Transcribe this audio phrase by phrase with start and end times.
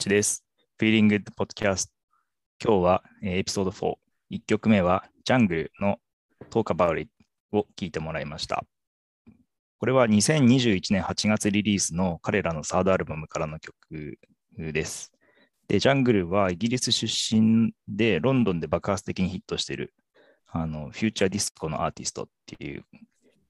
[0.00, 0.46] 一です。
[0.80, 1.90] Feeling Good Podcast。
[2.58, 3.96] 今日は、エピソード4。
[4.30, 5.98] 1曲目は、ジャングルの
[6.48, 7.10] Talk About It
[7.52, 8.64] を聞いてもらいました。
[9.78, 14.18] これは2021年8月リリースの彼らのサードアルバムからの曲
[14.56, 15.12] です。
[15.68, 19.92] で、ジャングルはイギリス出身でロンドンで爆発的にヒットしている
[20.46, 22.86] あの future disco のアーティストっていう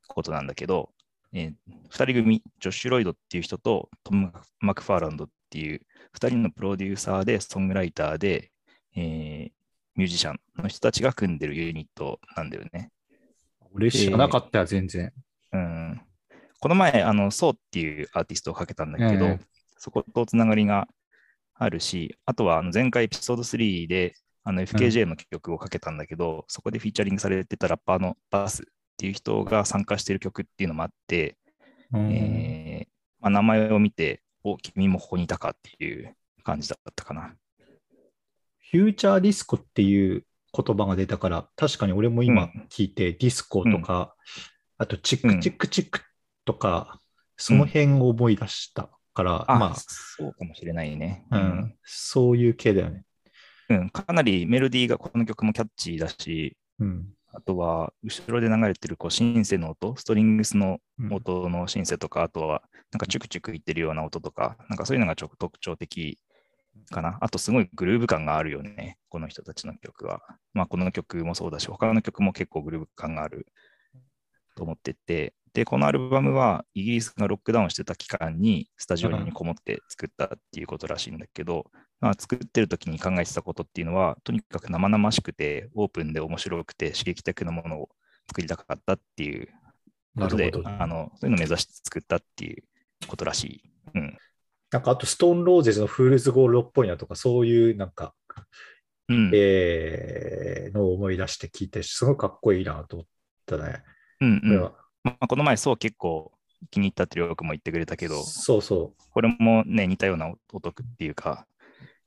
[0.09, 0.91] ことなんだけど、
[1.33, 1.53] えー、
[1.93, 5.83] 2人組、ジョッシュ・ロイドっていう人とトム・マクファーランドっていう
[6.19, 8.51] 2人のプロデューサーでソングライターで、
[8.97, 9.51] えー
[9.97, 12.91] ミュージシャンの人たちが組んでるユニットなんだよね。
[13.75, 15.13] 俺知らなかったよ、全然。
[15.53, 16.01] うん、
[16.59, 19.51] この前、あの、ソーっていうアーティストをかけたんだけど、ええ
[19.81, 20.89] そことつながりが
[21.55, 28.67] あるし、あとはあの前回エピソード3であの FKJ の曲をかけたんだけど、そこでフィーチャリングされてたラッパーのバースっ
[28.99, 31.39] ていう人が参加している曲っていうのもあって、
[31.95, 37.35] うんえーまあ、名前を見て、お、君もここにいたかっていう感じだったかな。
[38.71, 44.15] future disco っていう言葉が出たから、確かに俺も今うん聞いて、ディスコとか、
[44.79, 46.01] あとチックチックチック
[46.45, 47.01] とか、
[47.37, 51.27] その辺を思い出したから、あ、まそうかもしれないね。
[51.31, 53.05] あ、うん、そういう系だよね。
[53.69, 57.09] うん、かなりメロディーがこの曲もキャッチーだし、うん。
[57.41, 66.19] あとは後ろで流れてるこうシンセの音、ストリングスのうん音のシンセとか、あとはなんかチュクチュクいってるような音とか、なんかそういうのがちょっと特徴的
[66.91, 67.17] かな。
[67.23, 70.21] あとすごいグルーヴ感があるよね、この人たちの曲は。
[70.53, 73.47] まあこの曲もそうだし、他の曲も結構グルーヴ感がある
[74.55, 81.71] と思ってて、で、このアルバムはイギリスがロックダウンしてた期間にスタジオにこもって作ったっていうことらしいんだけど、
[82.01, 87.89] まあ、作ってる時に考えてたことっていうのは、とにかく生々しくて、オープンで面白くて刺激的なものを
[88.29, 89.49] 作りたかったっていう
[90.19, 90.53] ことで。
[90.65, 92.63] あのそういうのを目指して作ったっていう
[93.07, 93.63] ことらしい。
[93.95, 94.19] うん。
[94.71, 98.15] なんかあと、ストーンローゼズのフールズゴールドっぽいなとか、そういうなんか、
[99.09, 99.31] うん。
[99.35, 103.07] えーのを思い出して聞いて、すごいかっこいいなと思っ
[103.47, 103.83] たね。
[104.21, 106.33] うんうんこまあ、この前、そう結構
[106.71, 111.47] 気に入ったってりょうくんも言ってくれたけど、そうそこれもね、似たようなお得っていうか、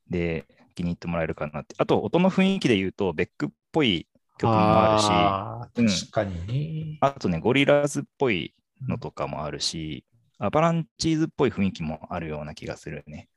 [0.09, 1.75] で、気に入ってもらえるかなって。
[1.78, 4.08] あと、音の雰囲気で言うと、ベックっぽい
[4.44, 4.47] う。
[4.47, 7.00] 曲もあるし、あうんー確かにね。
[7.02, 8.56] あとね、ゴリラズっぽい
[8.88, 10.06] のとかもあるし、
[10.40, 13.30] アバランチーズっぽい雰囲気もあるような気がするね。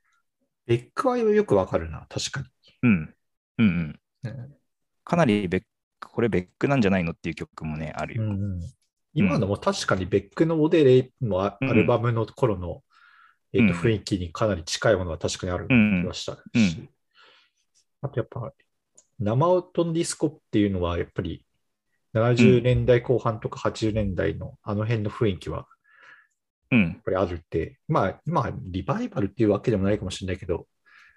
[0.66, 2.44] ベックはよくわかるな、確か
[2.82, 3.14] うん。
[3.58, 4.00] うんうん。
[4.22, 4.30] に。
[4.30, 4.56] うん
[5.04, 5.60] かなりベッ
[6.00, 8.22] ク、これベックなんじゃないのっていう曲もね、あるよ。
[8.22, 8.72] うんうん
[9.14, 12.84] 今のも確かにベックのモデレのアうんアルバムの頃の、
[13.56, 16.88] えーとうん雰囲気にかなり近いものは確かにあるうん気がしたし、うん
[18.02, 18.52] あとやっぱ
[19.18, 21.44] 生音のディスコっていうのはやっぱり
[22.12, 25.66] 70年代後半とか80年代のあの辺の雰囲気は
[26.70, 30.66] うんやっぱりあるって、まあ、まあ、リバイバルっていうわけでもないかもしれないけど、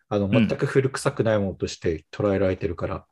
[0.08, 3.06] あのん全く古臭くないものとして捉えられてるから、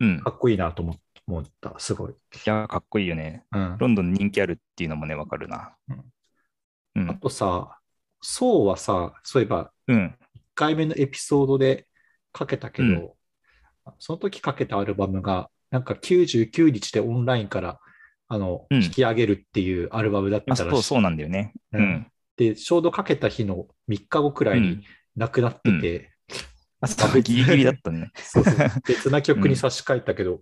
[0.00, 0.20] うん。
[0.20, 2.12] かっこいいなと思思った、すごい。
[2.12, 3.44] いや、かっこいいよね。
[3.52, 5.76] うん、ロンドン人気あるっていうのもね、わかるな。
[6.96, 7.18] うあん。
[7.20, 7.79] とさ、
[8.20, 10.14] そうはさ、そういえばうん。
[10.36, 11.86] 1回目のエピソードで
[12.32, 13.10] かけたけど、うん
[13.98, 17.80] その時かけたアルバムが、なんか99日でオンラインから
[18.28, 20.70] あの、うん引き上げるっていうアルバムだったあらしい。
[20.70, 21.52] そうそうなんだよね。
[21.72, 22.06] ううんん。
[22.36, 24.84] で、ちょうどかけた日の3日後くらいうにん。
[25.16, 26.12] 亡くなってて、
[26.80, 28.10] あ、そう、ギリギリだったね。
[28.14, 28.54] そうそう
[28.86, 30.40] 別な曲に差し替えたけど、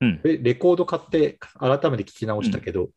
[0.00, 0.20] うん。
[0.22, 2.90] レレコード買って改めて聞き直したけど、うん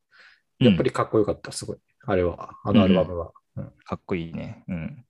[0.59, 1.77] やっぱりかっこよかった、すごい。
[2.05, 3.31] あれは、あのアルバムは。
[3.57, 4.63] うんかっこいいね。
[4.67, 5.05] うん。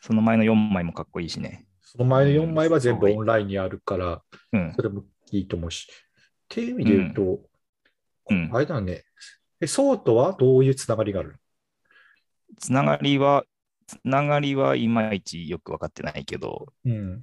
[0.00, 1.66] その前の4枚もかっこいいしね。
[1.80, 4.22] その前の4枚は全部うんオンラインにあるから、
[4.52, 4.82] うんそ。
[4.82, 5.88] れもいいと思うし。
[5.90, 7.22] っていう意味で言うと、
[8.30, 9.04] うんあれだね。
[9.60, 11.36] え、ソーとはどういうつながりがある
[12.58, 13.44] つながりは、
[13.86, 17.22] つながりはいまいちよく分かってないけど、のうん。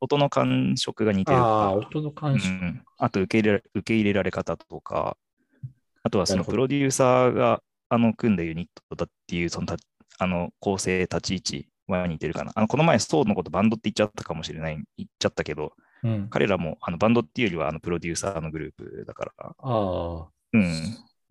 [0.00, 2.52] 音の感触が似てるあ音のう感触。
[2.52, 5.16] ん、あと受け入れら受け入れられ方とか、
[6.02, 9.76] あとはそのプロデューサーがあの組んだユニットだっていうそのた
[10.18, 12.52] あの構成、立ち位置は似てるかな。
[12.54, 15.72] あのこの前、ソーのことバンドって言っちゃったかもしれない、言っちゃったけど、
[16.02, 19.32] うん、彼らもあのバンドっていうよりはあのプロデューサーのグループだから。
[19.38, 20.72] ああ、うん。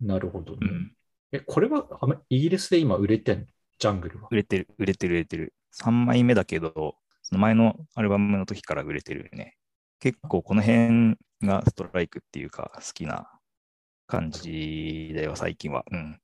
[0.02, 0.60] なるほどね。
[0.62, 0.92] うん、
[1.32, 1.88] え、これは
[2.30, 3.46] イギリスで今売れてんの？
[3.80, 4.28] ジャングルは。
[4.32, 5.54] 売れてる、売れてる、売れてる。
[5.76, 9.56] 3枚目だけど、その前のアルバムの時から売れてるね。
[10.00, 13.30] 結構この辺がストライクっていうか好きな
[14.08, 15.84] 感じだよ、最近は。
[15.92, 16.20] うん。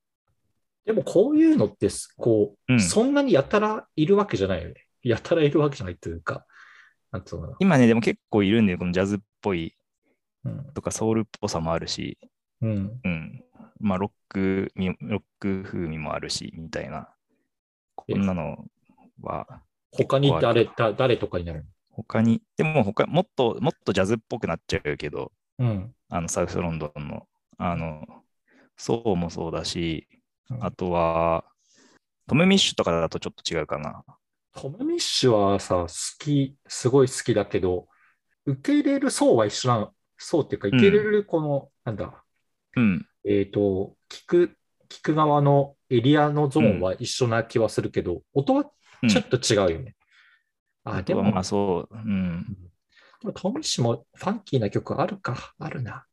[0.90, 4.88] でもこういうのってす、こう、うんそんなにやたらいるわけじゃないよね。
[5.04, 6.48] やたらいるわけじゃないというか、
[7.12, 9.76] なんつうのか今ね、でも結構いるんで、このジャズっぽい。
[10.74, 12.18] とかソウルっぽさもあるし、
[12.64, 13.00] うん。
[13.04, 13.44] うん。
[13.80, 17.08] まあ、ロックみ、ロック風味もあるし、みたいな。
[17.96, 18.66] こんなの
[19.22, 25.96] は他に誰だ誰とかになる他に、でも他、もっと、もっとジャズっぽくなっちゃうけど、のうん。
[26.10, 27.28] あの、サウスロンドンの、
[27.60, 28.08] あの、
[28.76, 30.19] そうもそうだし、うん
[30.60, 31.46] あとは、
[32.28, 34.04] トム・ミッシュとかだとちょっと違うかな。
[34.54, 35.88] トム・ミッシュはさ、好
[36.20, 37.88] き、すごい好きだけど、
[38.46, 39.94] 受け入れる層は一緒なの。
[40.18, 42.24] 層っていうか、受け入れるこの、なんだ、
[42.76, 43.06] うん。
[43.26, 44.58] えっ、と、聞く、
[44.90, 48.62] 聞く側のエリアのゾーンは一緒な気はするけど、音は
[49.02, 49.96] うんちょっと違うよね。
[50.84, 52.44] あ、でも、まあそう、うん。
[53.22, 56.06] でもトム・ミッシュもファンキーな曲あるか、あるな。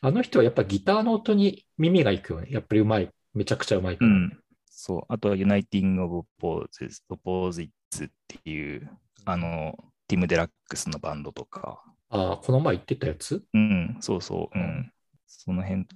[0.00, 2.48] あの人はやっぱギターの音に耳がいくよね。
[2.50, 3.10] やっぱりうまい。
[3.34, 4.10] めちゃくちゃうまいから。
[4.10, 4.38] うん。
[4.70, 5.02] そう。
[5.08, 7.70] あとは Uniting of Opposites Opposites
[8.06, 8.90] っていう、
[9.24, 9.76] あの、
[10.06, 11.82] ティム・デラックスのバンドとか。
[12.10, 13.44] ああ、この前言ってたやつ？
[13.52, 14.58] うん、そうそう。
[14.58, 14.92] ううんん。
[15.26, 15.86] その辺、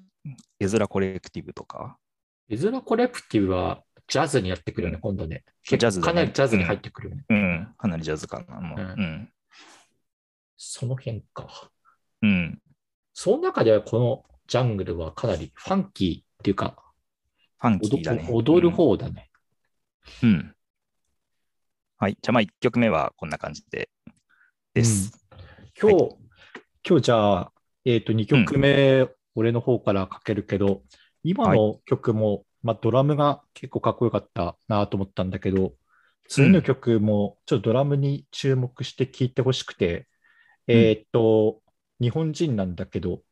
[0.60, 1.96] エズラコレクティブとか。
[2.48, 5.44] エズラコレクティブはジャズにやってくるよね、今度ね。
[5.64, 7.24] ジャズだねかなりジャズに入ってくるよね。
[7.30, 7.74] うん。
[7.78, 8.60] かなりジャズかな。
[8.60, 9.28] もううんうん。
[10.56, 11.70] その辺か。
[12.20, 12.60] うん。
[13.14, 16.76] その中ではこのジャングルはかなりファンキーっていうか、
[17.62, 18.26] ファンキーだね。
[18.28, 19.30] 踊踊る方だね。
[20.24, 20.28] うん。
[20.30, 20.54] うん。
[21.96, 22.18] はい。
[22.20, 23.88] じゃあまあ1曲目はこんな感じで。
[24.74, 25.12] です。
[25.80, 26.16] 今日、
[26.84, 27.52] 今日じゃあ、
[27.84, 29.06] えっ、と、2曲目、
[29.36, 30.82] 俺の方からかけるけど、
[31.22, 35.74] 今の曲も、まあ、ドラムが結構かっこよかったなと思ったんだけど、
[36.28, 40.08] 次の曲もちょっとドラムに注目して聴いてほしくて、
[40.66, 41.60] うんえっ、と、
[42.00, 43.22] 日本人なんだけど、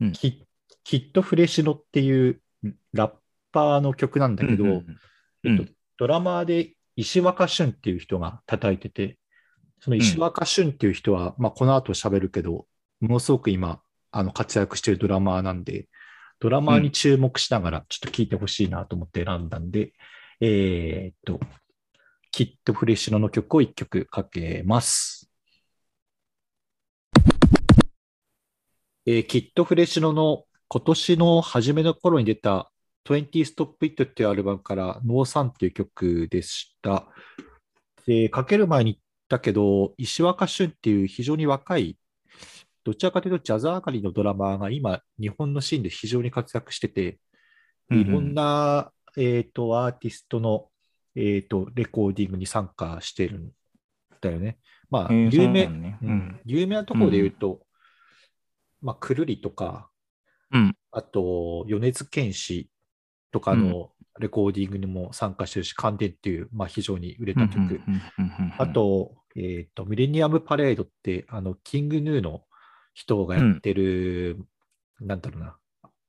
[0.00, 0.46] うんキ
[0.84, 2.40] キッド・フレシノっていう
[2.92, 3.12] ラッ
[3.56, 4.86] パーの曲なんだけど、うんうん
[5.44, 9.16] えっと、ドラマーで石若俊っていう人が叩いてて、
[9.80, 12.66] その石若俊っていう人は、まあ、この後喋るけど、
[13.00, 13.80] ものすごく今、
[14.10, 15.88] あの活躍してるドラマーなんで、
[16.38, 19.94] ドラマーに注目しながらちょっと聴いてほしいなと思って選んだんで、
[20.40, 21.40] えーっと、
[22.30, 25.30] キッド・フレッシュノの曲を1曲かけます。
[29.06, 32.70] えーキッド・フレッシュノの今年の初めの頃に出た
[33.14, 37.06] 20 Stop It っていうアルバムからノーサンっていう曲でした。
[38.06, 41.98] で、かける前に言ったけど、石若俊っていう非常に若い、
[42.84, 47.18] どちらかというとジャズ上がりのドラマーが今、日本のシーンで非常に活躍してて、
[47.90, 50.68] うんうんいろんな、えー、とアーティストの、
[51.14, 53.50] えー、とレコーディングに参加してるん
[54.20, 54.58] だよね。
[54.90, 57.60] まあ、えー有名、ねううんん有名なところで言うと、
[58.82, 59.88] まあ、くるりとか、
[60.52, 60.76] うん。
[60.92, 62.70] あと、米津玄師
[63.32, 67.58] とかのレコーディングにも参加してるし、関電っていう、まあ、非常に売れた曲。
[67.58, 72.42] うんうんうんうんあ、と、えっ、と、ミレニアムパレードって、あの、キングヌーの
[72.94, 74.38] 人がやってる、
[75.00, 75.56] なんだろうな、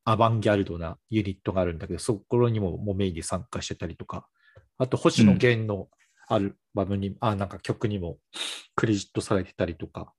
[0.05, 4.27] アバンギャルドなユニットがあるんだけど、そこにももうメインで参加してたりとか、
[4.77, 5.89] あと、星野源の
[6.29, 8.17] アルバムに、あ、なんか曲にも
[8.75, 10.13] クレジットされてたりとか、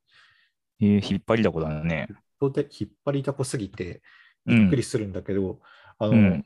[0.80, 2.06] えー引っ張りだこだね。
[2.40, 4.02] で引っ張りだこすぎて、
[4.46, 4.60] うん。
[4.60, 5.60] びっくりするんだけど、
[5.98, 6.44] あの、うん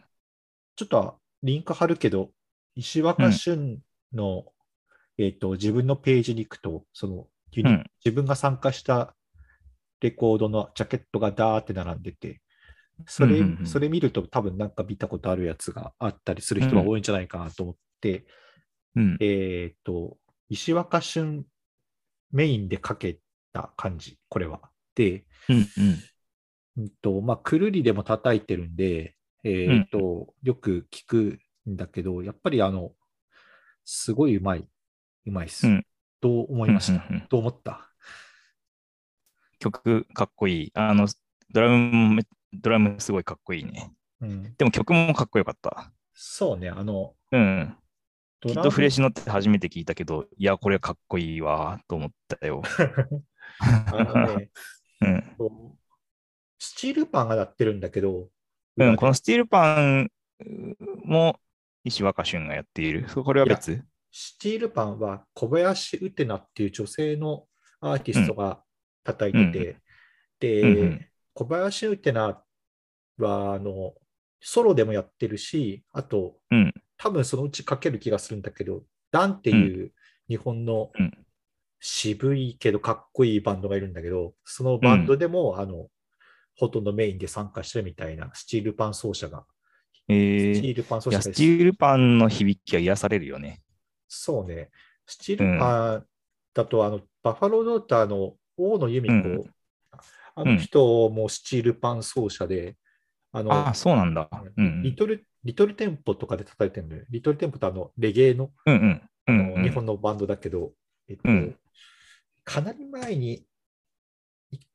[0.82, 2.31] ちょっとリンク貼るけど、
[2.75, 3.79] 石若俊
[4.12, 4.46] の、
[5.17, 7.26] えっ、と、自分のページに行くと、その、
[7.56, 7.84] うん。
[8.05, 9.14] 自分が参加した
[10.00, 12.41] レコードのジャケットがダーって並んでて、
[13.06, 13.67] それ、うんうんうん。
[13.67, 18.27] それ見ると多分なんか見たことあるやつがあったりする人が多いんじゃないかなと思って、
[18.96, 19.19] うん。
[19.20, 20.17] えっ、と、
[20.48, 21.44] 石若俊
[22.32, 23.20] メインでかけ
[23.53, 24.60] た感じ、これは。
[24.94, 25.65] で、うんうん。
[26.79, 32.93] うんと、まあ、くるりでも叩いてるんで、えっ、と、よく聞くんだけど、やっぱりあの、
[33.84, 34.69] すごいうまい、
[35.27, 35.67] うまいっす。
[35.67, 35.87] うん
[36.22, 37.91] どう思いました、うんうんうんどう思った？
[39.58, 40.70] 曲かっこいい。
[40.75, 41.08] あの、
[41.53, 42.22] ドラムもめ、
[42.53, 43.93] ドラムすごいかっこいいね。
[44.20, 44.55] うん。
[44.56, 45.93] でも曲もかっこよかった。
[46.15, 47.77] そうね、あの、うん。
[48.41, 52.63] きっとフレッシュノって初めて聞いたけど、いや、これかっこいいわ、と思ったよ。
[53.61, 54.51] あのね、
[55.03, 55.37] うん。
[56.58, 58.31] スチールパンがやってるんだけど、
[58.76, 60.10] うん、このスティールパン
[61.05, 61.38] も
[61.84, 63.06] 石若俊がやっている。
[63.12, 63.82] これは別？
[64.10, 67.44] スチールパンは小林ウテナっていう女性の
[67.81, 68.62] アーティストが
[69.05, 69.76] 叩いてて、うん。
[70.41, 71.06] で、うんうん。
[71.34, 72.43] 小林ウテナ
[73.19, 73.94] はあの
[74.41, 76.74] ソロでもやってるし、あと、うん。
[76.96, 79.93] 多分そのうち書ける気がするんだけど、ダンっていう
[80.29, 81.12] 日本のうん。
[81.84, 85.88] 渋いけどかっこいいバンドがいるんだけど、そのバンドでも、あの
[86.56, 89.44] ほとんどメインで参加してるみたいなスチールパン奏者が、
[90.08, 93.62] えー、スチールパン奏者がスティールパンの響きは癒されるよね。
[94.08, 94.70] そうね。
[95.06, 96.06] スチールパン
[96.54, 99.44] だと、あの、バファロードーターの大野由美子、うん
[100.34, 102.76] あの人もスチールパン奏者で、
[103.32, 104.30] あの、ああ、そうなんだ。
[104.56, 107.04] うんリトル、リトルテンポとかで叩いてるのよ。
[107.10, 109.02] リトルテンポってあの、レゲエの、うんうん。
[109.26, 110.72] あのうんうん日本のバンドだけど、
[111.08, 111.56] えっとうん
[112.44, 113.44] かなり前に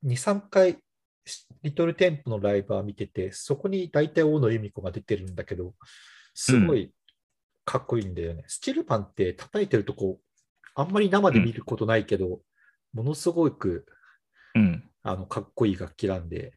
[0.06, 0.78] 2、3回、
[1.64, 5.74] リトルテンポのライブは見てて、そこに大体大野由美子が出てるんだけど、
[6.34, 6.92] すごい
[7.66, 8.44] かっこいいんだよね。
[8.48, 10.20] スチルパンって叩いてるとこ、
[10.76, 12.42] あんまり生で見ることないけど、
[12.94, 13.86] ものすごく
[14.56, 14.84] うん。
[15.04, 16.54] あのかっこいい楽器なんで、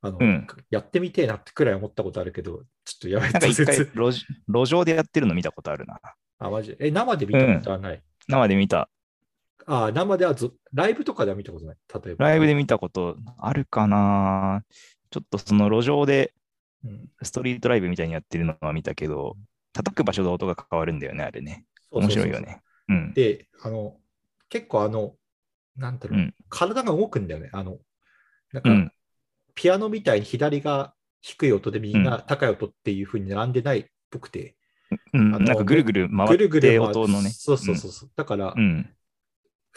[0.00, 6.00] あのうんやってみてえなってくらい思ったことあるけど、ちょっとやめなんか一回 説路上でやってるの見たことあるな。
[6.38, 6.76] あ、マジ？
[6.78, 8.02] え、生で見たことはない。
[8.28, 8.88] 生で見た。
[9.66, 11.76] あ、生ではず、ライブとかでは見たことない？
[12.04, 12.24] 例えば。
[12.26, 14.62] ライブで見たことあるかな
[15.10, 16.32] ちょっとその路上で
[16.84, 19.36] うんストリートライブみたいにやってるのは見たけど、
[19.72, 21.64] 叩く場所で音が変わるんだよね、あれね。
[21.90, 22.60] 面白いよね。
[22.88, 23.12] うん。
[23.14, 23.96] で、あの、
[24.48, 25.14] 結構あの、
[25.76, 27.50] なんだろう、うん体が動くんだよね。
[27.52, 27.78] あの、
[28.52, 28.92] なんか、うん。
[29.54, 34.54] ピアノみたいに左が低い音で右が高い音っていう風に並んでないっぽくて、
[35.12, 37.30] うん、なんかぐるぐる回ぐって音のね。
[37.30, 38.10] そうそうそうそう。
[38.16, 38.88] だから、うん。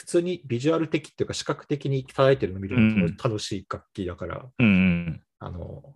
[0.01, 4.65] 普通にビジュアル的っていうか視覚的に叩いてるの見るのうん楽しい楽器だから、うん。
[4.65, 4.69] う
[5.11, 5.23] ん。
[5.37, 5.93] あの、っ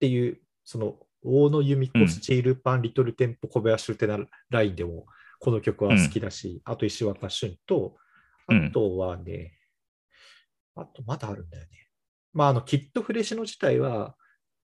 [0.00, 4.18] ていう、その、大野由美子、うんスチールパン、リトルテンポ、小林ってな
[4.50, 5.06] ラインでも、
[5.40, 7.96] この曲は好きだし、あと石若俊と、
[8.50, 9.54] うんあとはね、
[10.74, 11.70] あとまだあるんだよね。
[12.34, 14.14] まあ、あの、キットフレッシュの自体は、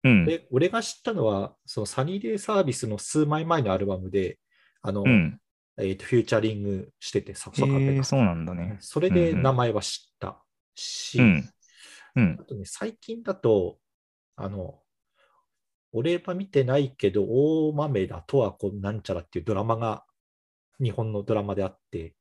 [0.04, 0.24] うん。
[0.24, 4.38] で俺が知ったのは、そのサニーデイサービスの数枚前のアルバムで、
[4.82, 5.40] あの、うん。
[5.78, 8.78] えーとフューチャリングしてて、サへえ、ソカペがそうなんだね。
[8.80, 10.42] それでうんうん名前は知った
[10.74, 11.50] し、うん。
[12.16, 12.44] うんあ。
[12.44, 13.78] とね、最近だと、
[14.36, 14.80] あの、
[15.92, 20.04] 俺は見てないけど、大豆だとはこうなんちゃらっていうドラマが
[20.82, 22.14] 日本のドラマであって、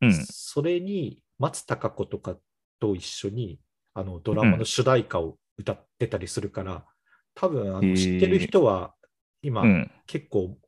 [0.00, 0.14] うん。
[0.14, 2.36] それに松たか子とか
[2.80, 3.60] と一緒に
[3.94, 6.84] あのドラマの主題歌を歌ってたりするから、
[7.34, 8.94] 多分あの知ってる人は
[9.42, 9.90] 今、うん。
[10.06, 10.58] 結構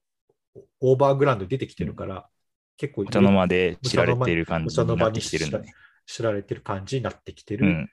[0.80, 2.28] オーバーグラウンドに出てきてるから、
[2.76, 5.72] 結構お茶の間で知られている感じになってきてるんだね。
[6.06, 7.90] 知られてる感じになってきてる、うん。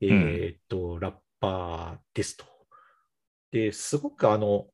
[0.00, 2.44] えーっと、ラッパーですと。
[3.50, 4.66] で、すごくあの、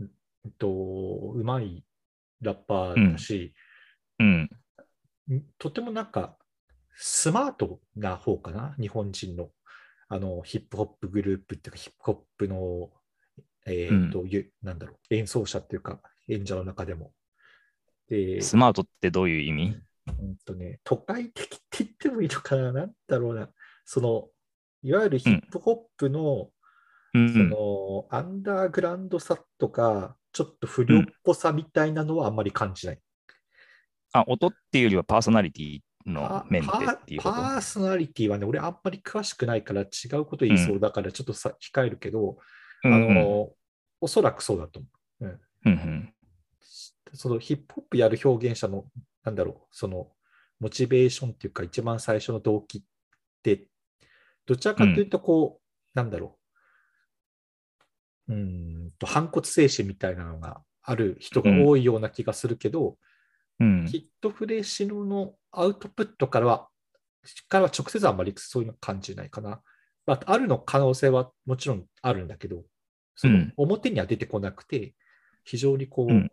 [0.00, 0.10] うん
[0.58, 0.68] と、
[1.34, 1.84] うまい
[2.40, 3.54] ラッパーだし、
[4.18, 4.50] うん。
[5.58, 6.36] とてもなんか、
[6.96, 9.50] スマートな方かな、日本人の、
[10.08, 12.90] あの、ヒップホップグループっていうか、ヒップホップの、
[13.66, 17.12] えーっと、ゆなんだろう、演奏者っていうか、演者の中でも。
[18.08, 19.76] で、スマートってどういう意味？
[20.06, 23.48] うんとね、都会的って言ってもいいのかな、なんだろうな、
[23.86, 24.28] その、
[24.82, 26.50] いわゆるヒップホップの、
[27.14, 32.98] うんその、アンダーグラウンドさとか、ちょっと不良っぽさみたいなのはあんまり感じない。
[34.12, 37.34] あ、音っていうよりはパーソナリティのパ面でパっていうこと？
[37.36, 42.36] パーソナリティはね、俺あんまり詳しくないから違うこと言いそうだからちょっとさ、控えるけど、
[42.82, 42.92] うん。
[42.92, 43.52] あの、
[44.00, 44.88] おそらくそうだと思
[45.20, 45.24] う。
[45.24, 45.40] うん。
[45.64, 46.13] うんうん
[47.12, 48.84] そのヒップホップやる表現者の、
[49.22, 50.08] なんだろう、その、
[50.60, 52.82] モチベーションっていうか、一番最初の動機っ
[53.42, 53.66] て、
[54.46, 55.62] どちらかというと、こう、
[55.94, 56.38] なんだろ
[58.28, 58.38] う、うー
[58.86, 62.96] んと、反骨精神みたいなのがある人が多いような気がするけど、
[63.60, 63.86] うん。
[63.86, 66.68] ヒットフレッシュのアウトプットからは、
[67.48, 69.62] からは直接あんまりそういうの感じないかな。
[70.06, 72.64] まあ、あるの可能性はもちろんあるんだけど、
[73.14, 73.54] そのうん。
[73.56, 74.94] 表には出てこなくて、
[75.44, 76.30] 非常にこう、うんうん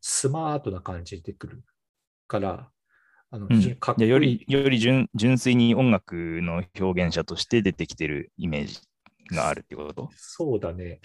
[0.00, 1.62] スマートな感じでくる
[2.26, 2.70] から、
[3.30, 3.60] あのうん。
[3.60, 8.78] 非常によりより純純粋に音楽の表現者として出てきてるイメージ
[9.34, 10.10] があるってこと？
[10.16, 11.00] そうだね。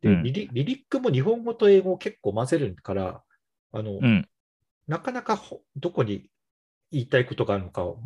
[0.00, 0.22] で、うん。
[0.22, 0.48] リリ。
[0.52, 3.22] リリックも日本語と英語を結構混ぜるから、
[3.72, 4.28] あのうん。
[4.88, 6.28] なかなかほどこに
[6.90, 8.00] 言いたいことがあるのかを、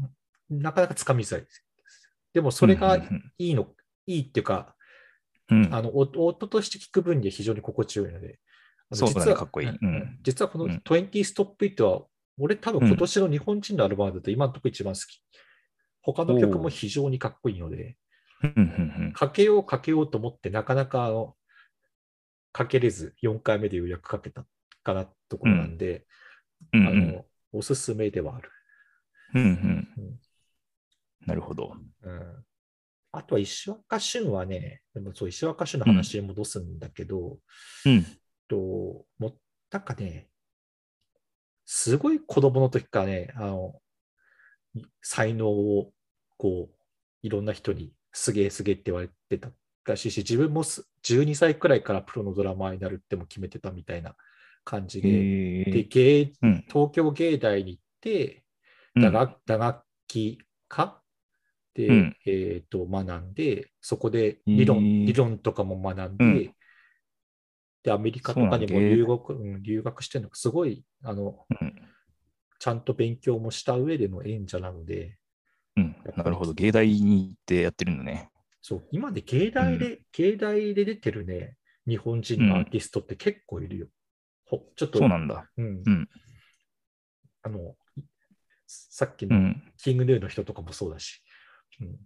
[0.50, 1.64] なかなかつかみづらいです。
[2.34, 2.96] でもそれが
[3.38, 3.68] いいの、
[4.06, 4.74] いいっていうか、
[5.48, 5.74] うんうん。
[5.74, 8.38] あのお音として聞く分には非常に心地よいので、
[8.92, 9.68] そうだね実はかっこいい。
[9.68, 9.76] うん。
[9.82, 10.18] うん。
[10.22, 10.82] 実はこのうん。
[10.84, 12.02] 20 Stop It は、
[12.38, 15.22] 俺多分今年の日本人のアルバムだと今のところ一番好き。
[16.02, 17.96] 他の曲も非常にかっこいいので、
[19.14, 21.34] かけようかけようと思ってなかなかあの
[22.52, 24.44] かけれず4回目でようやくかけた
[24.82, 26.04] かなところなんで、
[26.72, 28.50] あのおすすめではある。
[29.34, 29.88] うんうん。
[29.96, 30.20] うん。
[31.26, 31.74] なるほど。
[32.02, 32.44] うん。
[33.12, 37.38] あとは石若俊はね、でもそう石若俊の話に戻すんだけど、
[37.86, 38.04] うん
[38.48, 38.56] と
[39.18, 39.34] もう
[39.70, 40.28] なんかね、
[41.64, 43.74] すごい子供の時からね、あの
[45.02, 45.92] 才能を
[46.36, 46.74] こう
[47.22, 49.50] いろんな人にすげえすげえって言われてた
[49.86, 54.14] らしいし、自分もす12歳くらいからプロのドラマーになるっても決めてたみたいな
[54.64, 56.64] 感じで、へでー芸うん。
[56.68, 58.44] 東京芸大に行って、
[58.96, 59.02] うん。
[59.02, 61.02] 打楽打楽器科
[61.74, 62.16] で、うん。
[62.26, 66.54] えー、と学んで、そこで理論,、理論とかも学んで、うん
[67.84, 71.74] で、アメリカとかにも留学,、うん、留学してるのがすごい、あの、うん
[72.60, 75.18] ちゃんと勉強もした上での演者なので、
[75.76, 75.96] うん。
[76.16, 76.54] なるほど。
[76.54, 78.30] 芸大に行ってやってるのね。
[78.62, 83.88] そう、今で芸大で、芸大で出てるね、日本人のアーティストって結構いるよ。
[84.46, 85.50] ほちょっと、そうなんだ。
[85.58, 86.08] うんうん。
[87.42, 87.74] あの、
[88.66, 89.62] さっきのうん。
[89.76, 91.22] キングヌーの人とかもそうだし。
[91.82, 91.98] うん、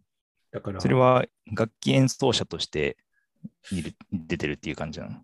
[0.51, 2.97] だから、それは楽器演奏者として
[3.71, 5.23] いる出てるっていう感じなの？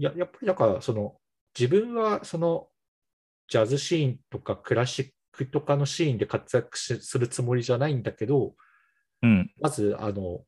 [0.00, 1.20] いや、やっぱりだから、その、
[1.56, 2.68] 自分はその、
[3.48, 8.54] ジャズシーンとかクラシックとかのシーンで活躍しするつもりじゃないんだけど、
[9.22, 9.52] うん。
[9.60, 10.42] まず、あの、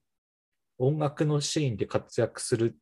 [0.79, 2.79] 音楽のシーンで活躍する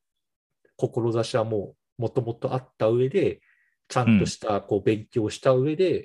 [0.76, 3.40] 志はもう、もともとあった上で、
[3.88, 6.04] ちゃんとしたこう勉強をした上で、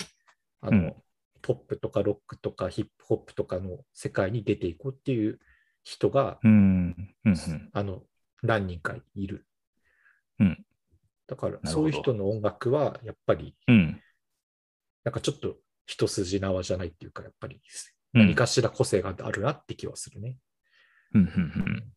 [0.61, 0.95] あの、うん
[1.43, 5.37] ポップとかロックとかヒップホップとかの世界に出ていこうっていう
[5.83, 6.95] 人が、うん。
[7.23, 7.33] うん。
[7.33, 7.69] うん。
[7.71, 8.01] あの、
[8.41, 9.45] 何人かいる。
[10.39, 10.65] うん
[11.27, 13.99] だから、そういう人の音楽は、やっぱり、うん。
[15.03, 17.61] なんかちょっと一筋縄じゃないっていうか、やっぱり
[18.13, 20.37] うん何かしら個性があるなって気はするね。
[21.13, 21.21] うん。
[21.21, 21.93] うん。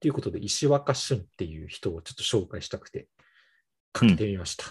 [0.00, 3.06] ということで、石若俊っていう人をちょっと紹介したくて、
[3.92, 4.64] かけてみました。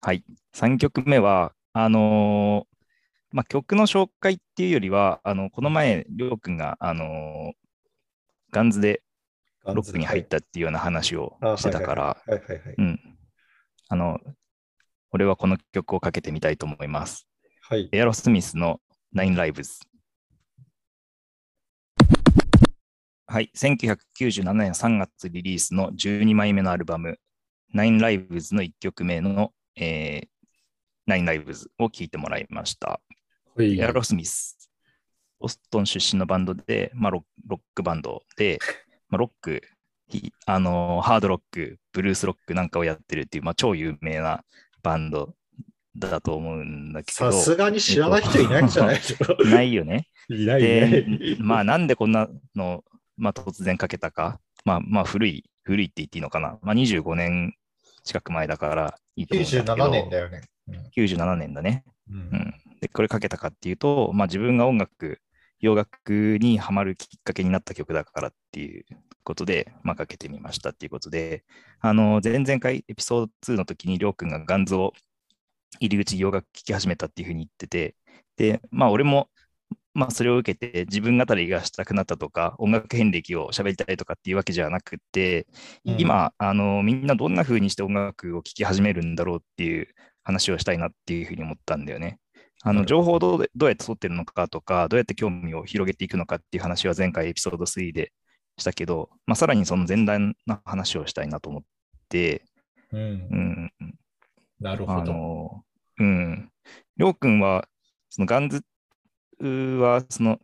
[0.00, 0.24] はい。
[0.54, 2.78] 3曲目は、あのー
[3.30, 7.52] まあ、曲の紹介っていうよりは、あのこの前、りょうくんが、あのー
[8.50, 9.02] ガンズで
[9.74, 12.16] ロックに入ったっていうような話をしてたから。
[13.90, 14.20] あの、
[15.10, 17.26] 俺はこの曲をかけてみたいと思います。
[17.62, 17.88] はい。
[17.92, 18.80] エアロスミスの
[19.14, 19.80] Nine Lives。
[23.26, 23.50] はい。
[23.56, 27.18] 1997年3月リリースの12枚目のアルバム、
[27.74, 33.00] Nine Lives の1曲目の、えー、Nine Lives を聴いてもらいました。
[33.56, 34.70] はいエアロスミス。
[35.40, 38.58] ボストン出身のバンドで、まあ、ロロックバンドで、
[39.08, 39.62] まあ、ロック、
[40.08, 44.44] ひあのーハードロック、ブルースロックなんかをやってるっていう、まあ、超有名な
[44.82, 45.34] バンド
[45.96, 47.32] だと思うんだけど。
[47.32, 49.42] さすがに知らない人いないんじゃないでしょ。
[49.42, 50.08] い ないよね。
[50.28, 52.84] いないでね。、まあなんでこんなの、
[53.16, 54.40] まあ、突然かけたか。
[54.64, 56.58] まあまあ古い、古いって言っていいのかな。
[56.62, 57.54] まあ25年
[58.04, 59.74] 近く前だからいいと思うんだけど。
[59.74, 60.42] 97年だよね。
[60.96, 61.84] 97年だね。
[62.10, 62.54] うんうん。
[62.80, 65.20] で、これかけたかっていうと、まあ自分が音楽、
[65.60, 68.84] 洋楽にハマるきっかけになった曲だからっていう
[69.24, 71.44] ことで、まあかけてみましたっていうことで、
[71.80, 74.92] あの、前々回エピソード2の時にりょうくんがガンズを
[75.80, 77.96] 入り口洋楽聴き始めたっていうふうに言ってて、
[78.36, 79.28] で、まあ俺も、
[79.94, 85.46] まあそれを受けて自分語りがしたくなったとか、音楽遍歴を喋りたいとかっていうわけじゃなくて、
[85.84, 89.88] うん今、あの、みんなどんな風にして音楽を聴き始めるんだろうっていう
[90.24, 92.18] 話をしたいなっていうふうに思ったんだよね。
[92.62, 98.12] あの情報をどうでどうやって取ってるのかとか、どうやって興味を広げていくのかっていう話は前回エピソード3で
[98.56, 101.62] したけど、まあ、さらにその前段な話をしたいなと思っ
[102.08, 102.42] て、
[102.92, 103.84] うんうん、あ
[104.60, 105.12] なるほど。
[105.12, 105.64] の、
[105.98, 106.52] うん。
[106.96, 107.68] りょうくんは、
[108.08, 108.64] そのガンズ
[109.40, 110.40] は、その、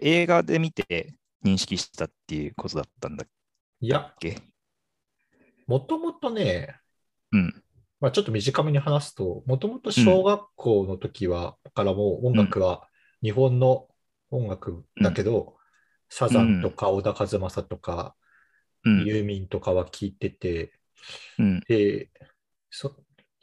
[0.00, 1.14] 映画で見て
[1.44, 3.28] 認識したっていうことだったんだっ
[3.80, 4.40] いや、け
[5.66, 6.80] もともとね、
[7.32, 7.62] うん。
[8.00, 12.86] まあ、ちょっと短めに話すと、もともと小学校の時は、からもう音楽は
[13.22, 13.88] 日本の
[14.30, 15.56] 音楽だけど、
[16.08, 18.14] サザンとか小田和正とか、
[18.84, 19.04] うん。
[19.04, 20.72] ユーミンとかは聞いてて、
[21.38, 21.60] うん。
[21.66, 22.10] で、
[22.70, 22.94] そ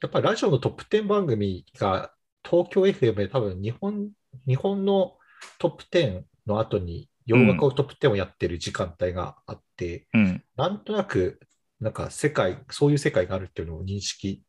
[0.02, 2.14] やっぱりラジオのトップ10番組が
[2.44, 4.10] 東京 FM で多分日本
[4.48, 5.18] 日本の
[5.58, 10.44] トップ10の後に洋楽をトップ10をやってる時間帯があって、うん。
[10.56, 11.40] なんとなく
[11.80, 14.42] なんか世界、そういう世界があるっていうのを認識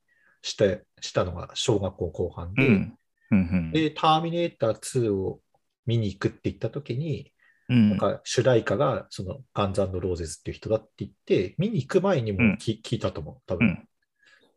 [0.47, 2.99] してしたのが小学校後半で、うん。
[3.33, 3.73] うん。
[3.73, 5.41] で、ターミネーター2を
[5.87, 7.33] 見に行くって言った時に、
[7.69, 7.91] うん。
[7.91, 13.69] なんか主題歌がそのガンズローゼズっていう人だって言って、見に行く前にもうんき、聞いたと思う、多分。
[13.69, 13.89] うん。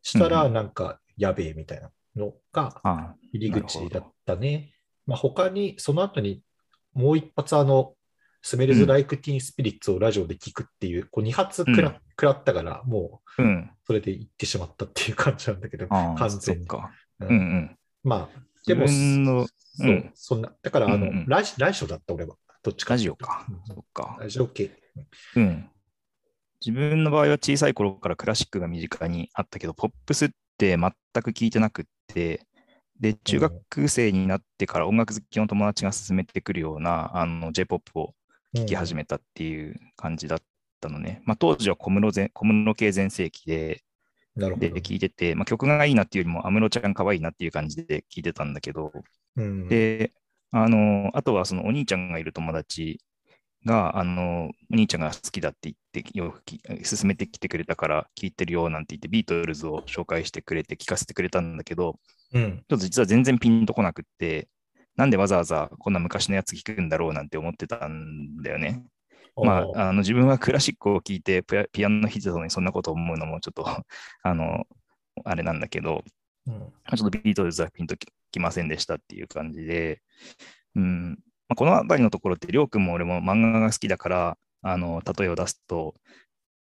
[0.03, 4.71] したら、うんうんなんか、やべえみたいなのがあ入り口だったね。
[5.07, 6.43] まあ、他に、その後に
[6.93, 7.95] もう一発、あの、
[8.41, 13.71] スメルズ・ライク・ティーン・スピリッツをラジオで聞くっていう、こう2発くら,、ったから、もううん。
[13.85, 16.65] それで行ってしまったっていう感じなんだけど、完全に。
[16.65, 16.67] う
[17.21, 17.77] うんんうん。
[18.03, 22.35] まあ、でも、そう、うんそんな、だから、あの、うんうんラジラジオだった、俺は。
[22.61, 23.61] どっちかラジオかうん。
[23.65, 24.17] そっか。
[24.19, 24.71] ラジオ系。
[25.35, 25.69] うん。
[26.65, 30.91] 自分の場合は小さい頃からクラシックが身近にあったけど、ポップスって全
[31.23, 32.45] く聞いてなくって、
[32.99, 38.13] で、中学生になってから音楽好きの友達が勧めてくるようなあの J-POP を
[38.55, 40.39] 聴き始めたっていう感じだっ
[40.81, 41.21] たのね。
[41.25, 43.83] まあ、当時は小室全小室系全盛期で、
[44.35, 44.67] でなるほど。
[44.69, 48.91] 聴いてて、まあ、曲がいいなっていうよりも安室ちゃん可愛いなっていう感じで聴いてたんだけど、
[49.35, 50.13] うん、で、
[50.51, 52.99] あの、あとはそのお兄ちゃんがいる友達
[53.65, 61.99] が、あの、お兄ちゃんが好きだって言って、よくき勧めてきてくれたから聞いてるよなんて言って、ビートルズを紹介してくれて、聞かせてくれたんだけど、
[62.33, 62.57] うん。
[62.69, 64.47] ちょっと実は全然ピンとこなくって、
[64.99, 68.83] なんでわざわざこんな昔のやつ聞くんだろうなんて思ってたんだよね。
[69.41, 73.63] まあ、あの自分はクラシックを聴いてピアピアノ弾いてたのにそんなこと思うのもちょっと
[74.23, 74.67] あの、
[75.23, 76.03] あれなんだけど、
[76.47, 76.59] うん。
[76.59, 80.01] まあちょっとビートルズはピンとききませんでしたっていう感じで、
[80.75, 81.11] うん。
[81.47, 85.95] まあ、このあたりのところって、りょうくんも俺も漫画が好きだから、あの例えを出すと、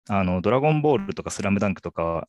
[0.09, 2.27] あのドラゴンボールとかスラムダンクとか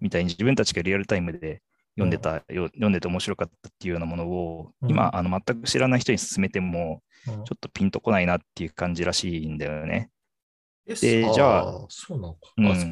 [0.00, 1.62] みたいに自分たちがリアルタイムで
[1.96, 10.10] 読んでた、よ読んでて面白かったっていうようなものを、うん今、あの全く知らない人に勧めても、うんちょっとピンとこないなっていう感じらしいんだよね。
[10.86, 12.40] えでじゃあーそうなのか。
[12.58, 12.86] うんあそ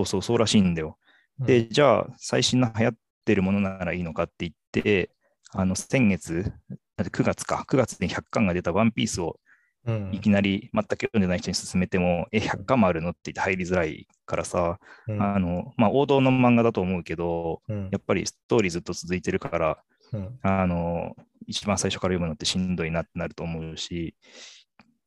[0.00, 0.98] うんそうそう、らしいんだよ。
[1.40, 5.10] うんで、じゃあ、最新の流行ってるものならいいのかって言って、
[5.52, 6.52] あの、先月、
[6.96, 9.38] だって9月か、9月に100巻が出たワンピースを
[9.86, 10.10] うん。
[10.12, 15.22] いきなり全く読んでない人に勧めても、え、100巻もあるのって言って入りづらいからさ、うん。
[15.22, 17.88] あの、まあ、王道の漫画だと思うけど、うん。
[17.90, 19.78] やっぱりストーリーずっと続いてるから、
[20.12, 20.38] うん。
[20.42, 21.14] あの、
[21.46, 24.14] 一番最初から読むのってしんどいなってなると思うし、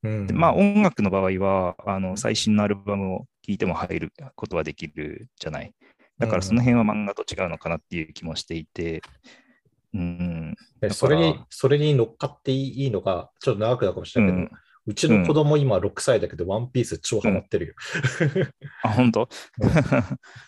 [0.03, 0.27] うん。
[0.27, 5.73] でまあ、音楽の場合は、あの最新のアルバムを聴いても入ることはできるじゃない。
[6.17, 9.01] だからその辺は漫画と違うのかなっていう気もしていて、
[9.93, 10.56] うん、
[10.91, 14.49] それに、それに乗っかっていいのが、ちょっと長くなるかもしれないけど、う
[14.88, 17.73] うんちの子供今6歳だけど、ワンピース超ハマってるよ。
[18.84, 19.30] あ、本当、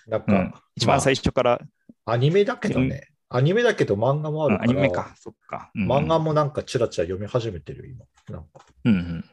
[0.08, 1.60] なんか、うん、一番最初から、
[2.06, 5.72] まあアニメだけどね、アニメだけど漫画もあうんるから、アニメか、そっか。
[5.76, 5.92] うん。
[5.92, 7.96] 漫画もなんかチラチラ読み始めてるよ、
[8.30, 8.36] 今。
[8.36, 8.66] なんか。
[8.86, 9.26] うんうん。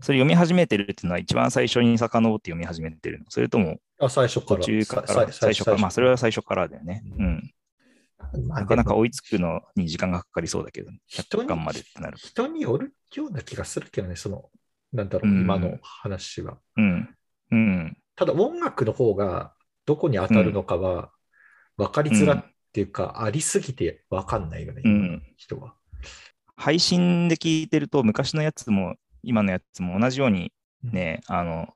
[0.00, 3.24] それ読み始めてるっていうのは一番最初に遡って読み始めてるの？
[3.28, 4.60] それともあ最初から。
[4.60, 5.32] 途中から？
[5.32, 7.02] 最初から、まあそれは最最初からだよね。
[7.18, 7.50] ううん
[8.32, 12.16] なかなか追いつくのに時間がかかりそうだけど、人に100巻までってなる。
[12.16, 14.50] 人によるような気がするけどね、その、
[14.92, 16.58] なんだろう、うん今の話は。
[16.76, 17.16] うん。
[17.50, 17.96] うん。
[18.16, 19.54] ただ音楽の方が
[19.86, 21.10] どこに当たるのかは
[21.76, 24.82] 分かりづらっていうか、ありすぎて分かんないよね、
[25.36, 25.74] 人は。
[26.56, 31.68] 配信で聞いてると、昔のやつも今のやつも同じようにね、あの、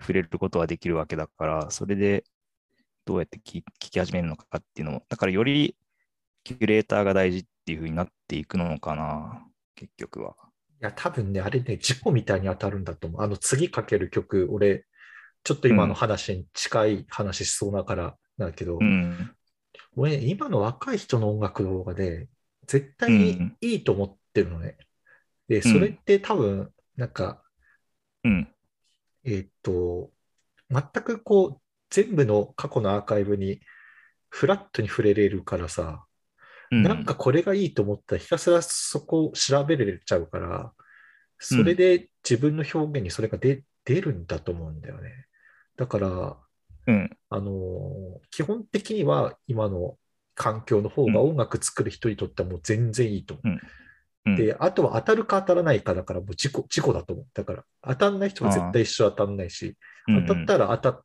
[0.00, 2.24] 触れることはできるわけだから、それで
[3.08, 5.74] どうやって聞聞き始めるのかっていうのも、だからより
[6.44, 10.36] キュレーターが大事っていうふうになっていくのかな、結局は。
[10.78, 13.22] いや、多分ね、あれね、事故みたいに当たるんだと思う。
[13.22, 14.84] あの、次かける曲、俺、
[15.42, 19.34] ちょっと今の話に近い話しそうだからなんだけど、うん。
[19.96, 22.28] 俺、今の若い人の音楽の方がね、
[22.66, 24.76] 絶対にいいと思ってるのね。
[25.48, 27.42] で、それって多分、なんか、
[28.22, 28.48] うん。
[29.24, 30.10] えーっと、
[30.68, 33.60] 全くこう、全部の過去のアーカイブに
[34.30, 36.04] フラットに触れれるからさ、
[36.70, 40.72] うん、なんかこれがいいと思ったらひたすらそこを調べれちゃうから、
[41.38, 45.26] それで自分の表現にそれが出出るんだと思うんだよね。
[45.76, 46.36] だから、
[46.86, 47.16] うん。
[47.30, 49.96] あのー基本的には今の
[50.34, 53.58] 環境の方が音楽作る人にとってはもう全然いいと思う。
[54.26, 57.26] うん、で、あとは当たるか当たらないかだからもう事故、事故だと思う。
[57.34, 61.04] だから当たんない人は絶対一生当たんないし、うん当たったら当たった、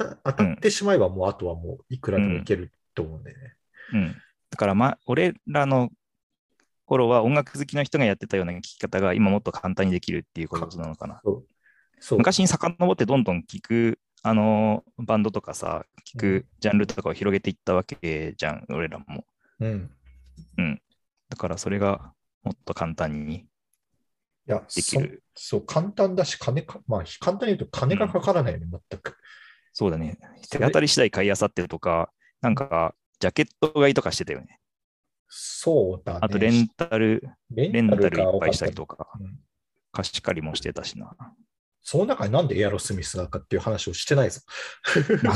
[0.24, 3.54] 当たってしまえばもうあとはもういくらでもいけると思うんだよね。
[3.92, 4.16] うん。
[4.50, 5.90] だから、ま、俺らの
[6.86, 11.20] 頃は音楽好きの人がやってたような聞き方が今もっと簡単にできるっていうことなのかな。
[11.22, 11.46] そう。
[12.02, 19.24] そう昔に遡ってどんどん聞くあのバンドとかさ、聞うんくジャンルとかを広げていったわけじゃん、俺らも。
[19.60, 19.90] うん。
[20.58, 20.82] うん。
[21.28, 23.46] だからそれがもっと簡単に
[24.48, 25.22] いや、そできる。
[25.34, 29.16] そう、簡単だし、金か、まあ、簡単に言うと金がかからないよね、全く。
[29.72, 30.18] そうだね。
[30.50, 34.58] 手当たり次第買いあさってるとか、なんか、ジャケット買いとかしてたよね。
[35.28, 36.18] そうだね。
[36.22, 39.38] あと、レンタル、レレンタルいっぱいしたりとか、うん
[39.92, 41.16] 貸し借りもしてたしな。
[41.82, 44.40] その中になんでエアロスミスなのかっていう話をしてないぞ。
[45.22, 45.34] ま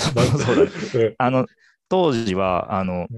[1.19, 1.47] あの、
[1.89, 3.17] 当時は、あのうん、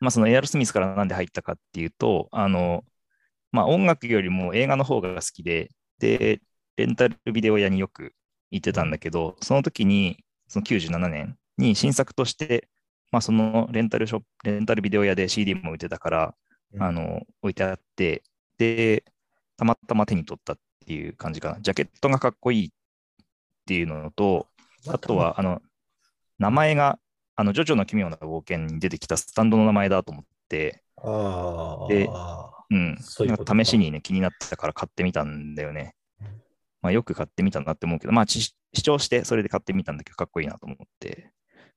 [0.00, 2.84] まあ、そのエアロスミスからなんで入ったかっていうと、あの、
[3.52, 6.40] まあ、音楽よりも映画の方が好きで、で、
[6.76, 8.12] レンタルビデオ屋によく
[8.50, 10.23] 行ってたんだけど、その時に、
[10.54, 12.68] その97年に新作として、
[13.10, 16.34] まあ、そのレンタルショップ、レンタルビデオ屋で CD も売ってたから、
[16.74, 16.82] うん。
[16.82, 18.22] あの、置いてあって、
[18.56, 19.04] で、
[19.56, 21.60] たまたま手に取ったっていう感じかな。
[21.60, 22.70] ジャケットがかっこいいっ
[23.66, 24.46] ていうのと、
[24.86, 25.60] あとは、あの、
[26.38, 27.00] 名前が、
[27.34, 35.96] あの、ジョジョの奇妙な冒険に出てきたスタンドの名前だと思って、あであ、うん、そういう試しにね、気になってたから買ってみたんだよね。
[36.20, 36.26] うん。
[36.82, 41.32] まあ、よく買ってみたなって思うけど、まあ、ち視聴してそれで買ってみたんだけど、かっこいいなと思って。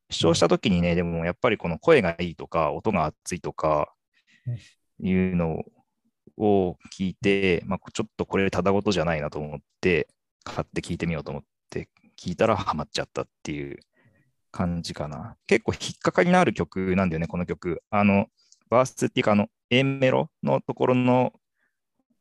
[0.09, 3.93] 視聴した時にね、でもやっぱりこの声がいいとか、音が熱いとか、
[4.99, 5.63] いうの
[6.37, 10.07] を聞いて、まあ、ちょっとこれただごとじゃないなと思って、
[10.43, 13.79] 買って聞いてみようと思って、聞いたらハマっちゃったっていう
[14.51, 15.35] 感じかな。
[15.45, 17.83] 結構引っかかりのある曲なんだよね、この曲。
[17.89, 18.27] あの、
[18.69, 21.33] バースっていうか、あの、A メロのところの、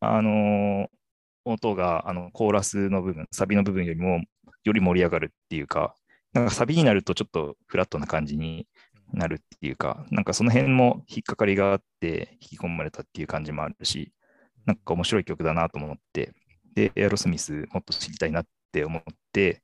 [0.01, 0.87] あのー
[1.46, 4.20] 音が、あの、コーラスの部分、サビの部分よりも、
[4.64, 5.94] より盛り上がるっていうか、
[6.32, 8.66] なんかサビになるとちょっとフラットな感じに
[9.12, 14.12] なるっていうか、なんかその辺も引っかかりがあって引き込まれたっていう感じもあるし、
[14.66, 16.32] なんか面白い曲だなと思って、
[16.74, 19.62] で、エアロスミスもっと知りたいなって思って、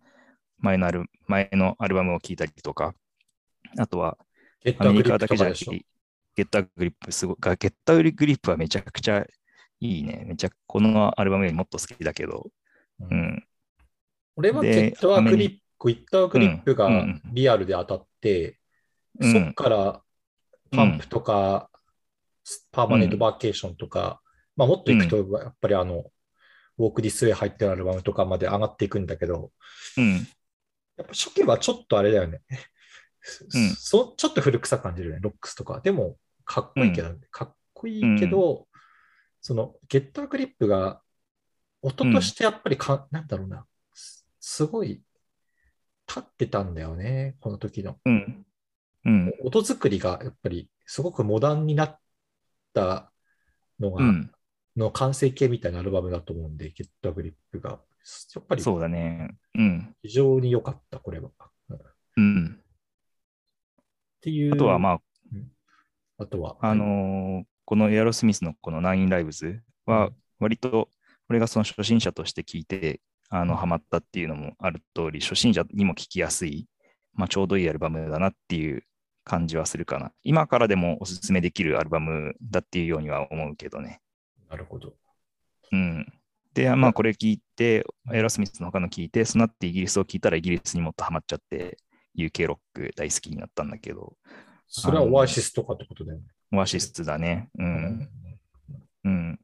[0.58, 2.94] 前のアル前のアルバムを聴いたりとか、
[3.78, 4.16] あとは
[4.78, 5.84] アメリカだけじゃなくて、
[6.36, 9.26] ゲッターグリップすごい、ゲッターグリップはめちゃくちゃ
[9.82, 10.22] いいね。
[10.26, 12.52] めちゃこのアルバムよりもっと好きだけど、
[13.00, 13.18] ううん。
[13.18, 13.44] ん。
[14.36, 17.22] 俺はゲでッターグリップ、ゲッターグリップがうんうん。
[17.32, 18.60] リアルで当たって、
[19.18, 19.32] うん。
[19.32, 20.02] そっから
[20.70, 21.68] パンプとか、
[22.70, 24.20] パーマネントバーケーションとか、
[24.54, 26.04] まあもっといくと、やっぱりあの、
[26.78, 29.50] ウォークディスウェイ入ってるアルバムとかまで上がっていくんだけど、
[29.96, 30.14] うん。
[30.96, 32.40] やっぱ初期はちょっとあれだよね。
[33.52, 33.70] うん。
[33.70, 35.80] そちょっと古臭く感じるよね、ロックスとか。
[35.80, 38.68] でも、かっこいいけど、かっこいいけど、
[39.42, 41.02] その、ゲッターグリップが、
[41.83, 45.02] 音としてやっぱりか、なんだろうな、すすごい、
[46.07, 47.98] 立ってたんだよね、この時の。
[48.05, 48.46] うん。
[49.05, 49.35] うん。
[49.42, 51.98] 音作りがやっぱりすごくモダンになっ
[52.72, 53.12] た
[53.81, 54.33] のが、うん。
[54.76, 57.70] の完成形みたいなアルバムだと思うんで、ゲッターグリップが。
[57.70, 59.37] やっぱりそうだね。
[59.55, 59.96] うん。
[60.02, 61.31] 非常に良かった、これは。
[61.68, 61.81] うんっ
[62.16, 62.62] うん。
[64.20, 64.55] ていう。
[64.55, 65.00] あとは、ま
[66.18, 70.88] あとは、あ、あのーこのエアロスミスのこのナインライブズは、割と、
[71.29, 76.68] 俺がその初心者として聞いて、あの、ハマったっていうのもある通り、初心者にも聞きやすい、
[77.14, 78.85] まあ、ちょうどいいアルバムだなっていう
[79.25, 80.12] 感じはするかな。
[80.22, 84.01] 今からでもおすすめできるアルバムだっていうようには思うけどね。
[84.51, 84.94] なるほど。
[85.70, 86.12] うん。
[86.55, 91.79] で、まあ、これ聞いて、エアロスミスの他の聞いて、その後イギリスを聞いたらイギリスにもっとハマっちゃって、
[92.16, 94.16] UK ロック大好きになったんだけど、
[94.68, 96.25] それはオアシスとかってことだよね。
[96.52, 97.48] オアシスだね。
[97.58, 98.08] うん。
[99.04, 99.40] うん。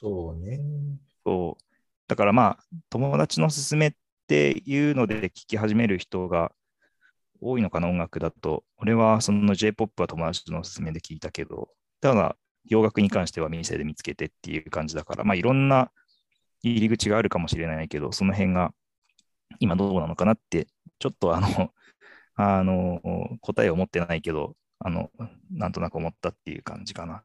[0.00, 0.60] そうね。
[1.24, 1.62] そう。
[2.08, 3.92] だからまあ、友達の勧めっ
[4.26, 6.52] ていうので聞き始める人が
[7.40, 8.64] 多いのかな、音楽だと。
[8.78, 11.68] 俺はその J-POP は友達の勧めで聞いたけど、
[12.00, 15.90] ただ、洋楽に関しては店で見つけてっていう感じだから、まあいろんな
[16.62, 18.72] 入り口があるかもしれないけど、その辺が
[19.60, 20.66] 今どうなのかなって、
[20.98, 21.70] ちょっとあの、
[22.36, 23.00] あの、
[23.40, 25.10] 答えを持ってないけど、あの、
[25.50, 27.22] なんとなく思ったっていう感じかな。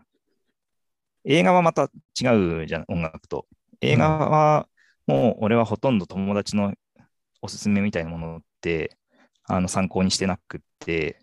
[1.26, 2.28] 映画はまた違
[2.64, 3.46] うじゃん、音楽と。
[3.82, 4.68] 映画は
[5.08, 6.74] もう俺はほとんど友達の
[7.42, 8.98] おすすめみたいなものって
[9.48, 11.20] あの参考にしてなくって、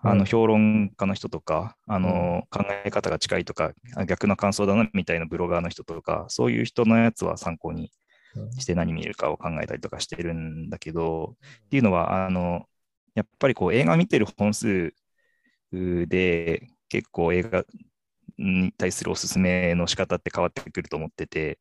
[0.00, 7.90] あうんの評論家の人とか、あの考え方が近いとか、あ逆の感想だなみたいなブロガーの人とか、そういう人のやつは参考に
[8.36, 12.66] うんして何見るかを考えたりとかしてるんだけど、っていうのは、あの
[13.14, 14.94] やっぱりこう映画見てる本数
[15.72, 17.64] で結構映画
[18.38, 21.58] に対するおすすめの仕方って変わってくると思ってて、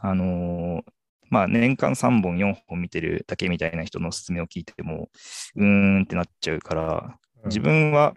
[0.00, 0.92] あのー
[1.30, 5.10] まあ、年間3本、4本見てるだけみたいな人のおすすめを聞いても、
[5.56, 5.66] うー
[6.00, 8.14] んってなっちゃうから、自分は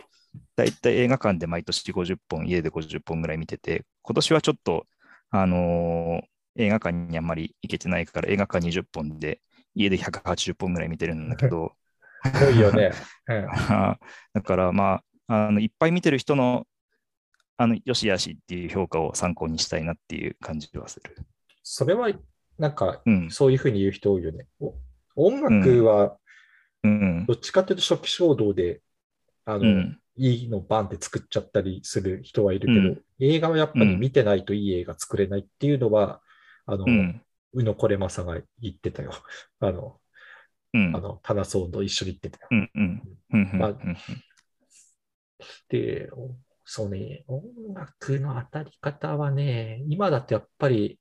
[0.56, 4.86] だいたい映画館で毎年50本、家で50本ぐらい見てて、今年はちょっと、
[5.32, 9.41] あのー映画館にあんまり行けてないから、映画館20本で、
[9.74, 11.74] 家で180本ぐらい見てるんだけど、
[12.24, 12.91] 多いよね。
[13.28, 13.48] うん。
[14.34, 16.65] だからまあ、あのいっぱい見てる人の、
[17.57, 21.15] あの、よしあしっていう評価を参考にしたいなっていう感じはする。
[21.63, 22.09] それは、
[22.57, 23.31] なんか、うん。
[23.31, 24.47] そういうふうに言う人多いよね。
[24.59, 24.73] お
[25.15, 26.17] 音楽は、
[26.83, 27.25] うん。
[27.27, 28.81] どっちかっていうと初期衝動で、
[29.45, 29.99] あの、うん。
[30.15, 36.19] いいのバンって作っちゃったりする人はいるけど、うん映画はやっぱり見てないといい映画作れないっていうのは、
[36.65, 37.21] あの、うん。
[37.53, 39.13] 宇野これまさが言ってたよ。
[39.62, 39.97] あの、
[40.73, 40.95] うん。
[40.95, 42.47] あの、タナソーと一緒に言ってたよ。
[42.51, 43.01] うん。
[43.31, 43.79] うん
[45.69, 47.43] で、おそうね、音
[47.74, 51.00] 楽の当たり方はね、今だとやっぱり、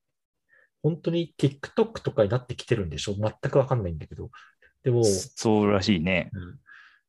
[0.83, 3.14] 本当に TikTok とかになってきてるんでしょ？
[3.14, 4.31] 全くわかんないんだけど。
[4.83, 6.31] でも、そうらしいね。
[6.33, 6.59] うん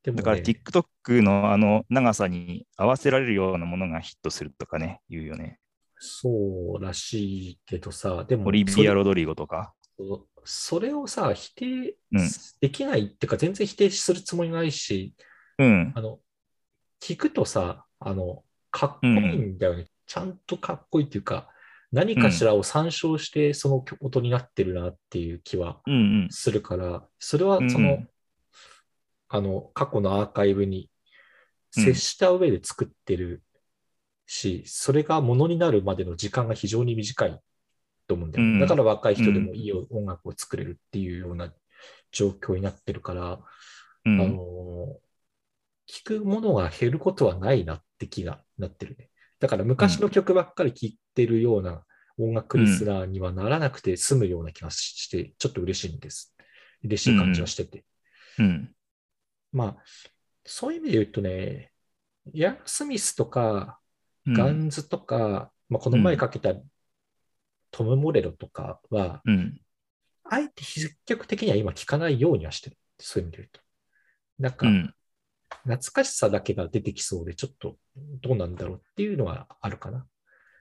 [0.04, 5.60] でも、ね、だから TikTok のあの長さに合わせられるようなものがヒットするとかね、言うよね。
[5.98, 9.74] そうらしいけどさ、でも、オリビア・ロドリゴとか？
[10.44, 15.16] それをさ、否定うんできないっていうか、全然否定するつもりないし、
[15.58, 15.94] うん。
[15.96, 16.20] あの、
[17.04, 19.88] 聞くとさ、あの、かっこいいんだよね。
[20.08, 21.50] ちゃんとかっこいいっていうか、
[21.92, 26.28] 何かしらを参照してその音になってるなっていう気はうんうん。
[26.32, 28.06] するから、それはうんその、
[29.28, 30.90] あの、過去のアーカイブに
[31.72, 33.44] 接した上で作ってる
[34.26, 37.38] し、それがものになるまでの時間が非常に短い
[38.08, 38.54] と思うんだよね。
[38.54, 41.54] うんだから若い人でもいい音楽を作れるっていうような
[42.14, 43.40] 状況になってるから、
[44.06, 44.98] うんあの、
[45.90, 49.10] 聞くものが減ることはないなって気がなってるね。
[49.40, 51.84] だから昔の曲ばっかり聴いてるような
[52.18, 56.34] 音楽リスナーにはならなくて済むような気がして、ちょっと嬉しいんです。
[56.84, 57.84] 嬉しい感じはしてて。
[58.40, 58.72] うん。
[59.52, 59.78] まあ、
[60.46, 61.72] そういう意味で言うとね、
[62.34, 63.84] ヤン・スミスとか、うん
[64.26, 66.54] ガンズとか、まあ、この前かけた
[67.72, 69.60] トム・モレロとかは、うん。
[70.24, 72.78] あえて積極的には今聞かないようにはしてる。
[73.00, 73.60] そういう意味で言うと。
[74.40, 74.94] なんかう、ん。
[75.64, 77.78] 懐かしさだけが出てきそうで、ちょっと
[78.22, 80.06] どうなんだろうっていうのはあるかな。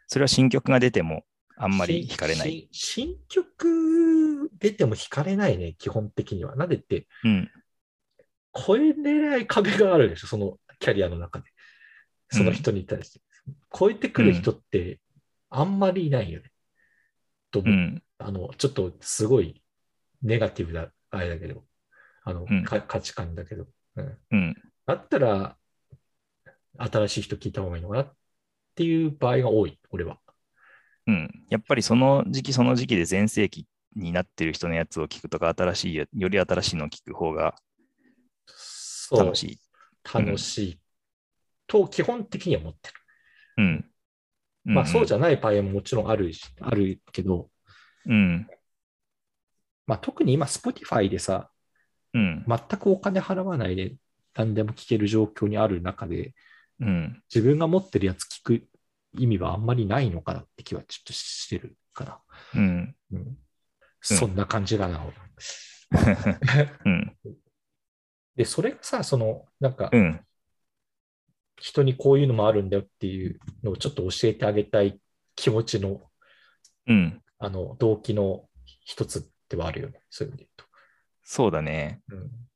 [0.07, 1.24] それは新曲が出ても
[1.57, 2.50] あんまり惹かれない。
[2.50, 6.57] し新曲出ても惹かれないね、基本的には。
[6.57, 7.50] なんでって、うん。
[8.55, 11.46] 超えれない壁があるでしょ、そのキャリアの中で。
[12.31, 13.20] その人に対して。
[13.76, 15.00] 超えてくる人って
[15.50, 16.50] あんまりいないよね。
[17.50, 17.72] と思う。
[17.72, 18.02] うん。
[18.18, 19.62] あの、ちょっとすごい
[20.22, 21.64] ネガティブな、あれだけど、
[22.24, 23.66] あの、うんか価値観だけど。
[23.96, 24.18] うん。
[24.31, 24.57] うん。
[24.96, 25.57] だったら、
[26.78, 28.14] 新しい人聞いた方がいいのかなっ
[28.74, 30.18] ていう場合が多い、俺は。
[31.07, 31.46] うん。
[31.50, 37.55] やっぱりその時期その時期で全盛期になってる人のやつを聞くとか、新しいや、より新しいのを聞く方が。
[39.11, 39.59] 楽しい。
[40.12, 40.81] 楽しい。
[41.66, 42.94] と、基本的には思ってる。
[43.59, 43.92] うん。
[44.64, 47.50] まあ、そうじゃゃない場合ももちろんあるし、あるけど、
[48.07, 48.46] うん。
[49.87, 51.50] まあ、特に今、Spotify でさ、
[52.14, 52.44] うん。
[52.46, 53.94] 全くお金払わないで
[54.35, 56.35] 何でも聞ける状況にある中で、
[56.81, 57.23] うん。
[57.33, 58.68] 自分が持ってるやつ聞く
[59.18, 62.18] 意味はあんまりないのかなって気はちょっとしてるかな。
[62.55, 62.97] うん。
[63.12, 63.38] うん、
[64.01, 65.05] そんな感じだな。
[66.85, 67.16] うん。
[68.37, 70.21] で、それがさ、その、なんかう、ん。
[71.57, 75.01] 人にこういうのもあるんだよっていうのをちょっと教えてあげたい
[75.37, 76.01] 気持ちの、
[76.87, 77.23] うん。
[77.38, 80.01] あの、動機の一つではあるよね。
[80.11, 80.49] そういう意味で
[81.25, 82.01] そうだね。
[82.09, 82.27] 言うと。
[82.27, 82.53] うん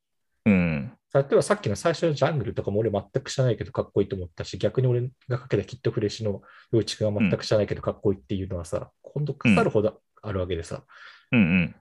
[0.46, 0.95] うん。
[1.14, 6.42] 例えばさっきの最初のジャングルとかも俺全く知らないけどかっこいいと思ったし、逆に俺がかけたキットフレッシュの
[6.72, 10.84] 陽一君が全く知らないけどかっこいいっていうのはさ、今度腐るほどあるわけでさ、っ
[11.32, 11.74] うんうん。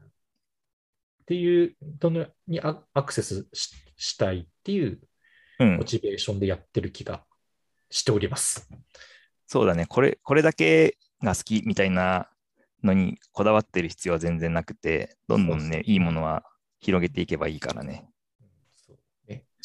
[1.25, 4.99] ていうのにアアクセスししたいっていう
[5.59, 5.83] うんモ。
[5.85, 7.23] チベーションでやってる気が
[7.89, 8.69] しております。
[9.47, 9.85] そうだね。
[9.85, 12.29] これ、これだけが好きみたいな
[12.83, 16.43] のにこだわってる必要は全然なくて、どんどんねいいものは
[16.79, 18.07] 広げていけばいいからね。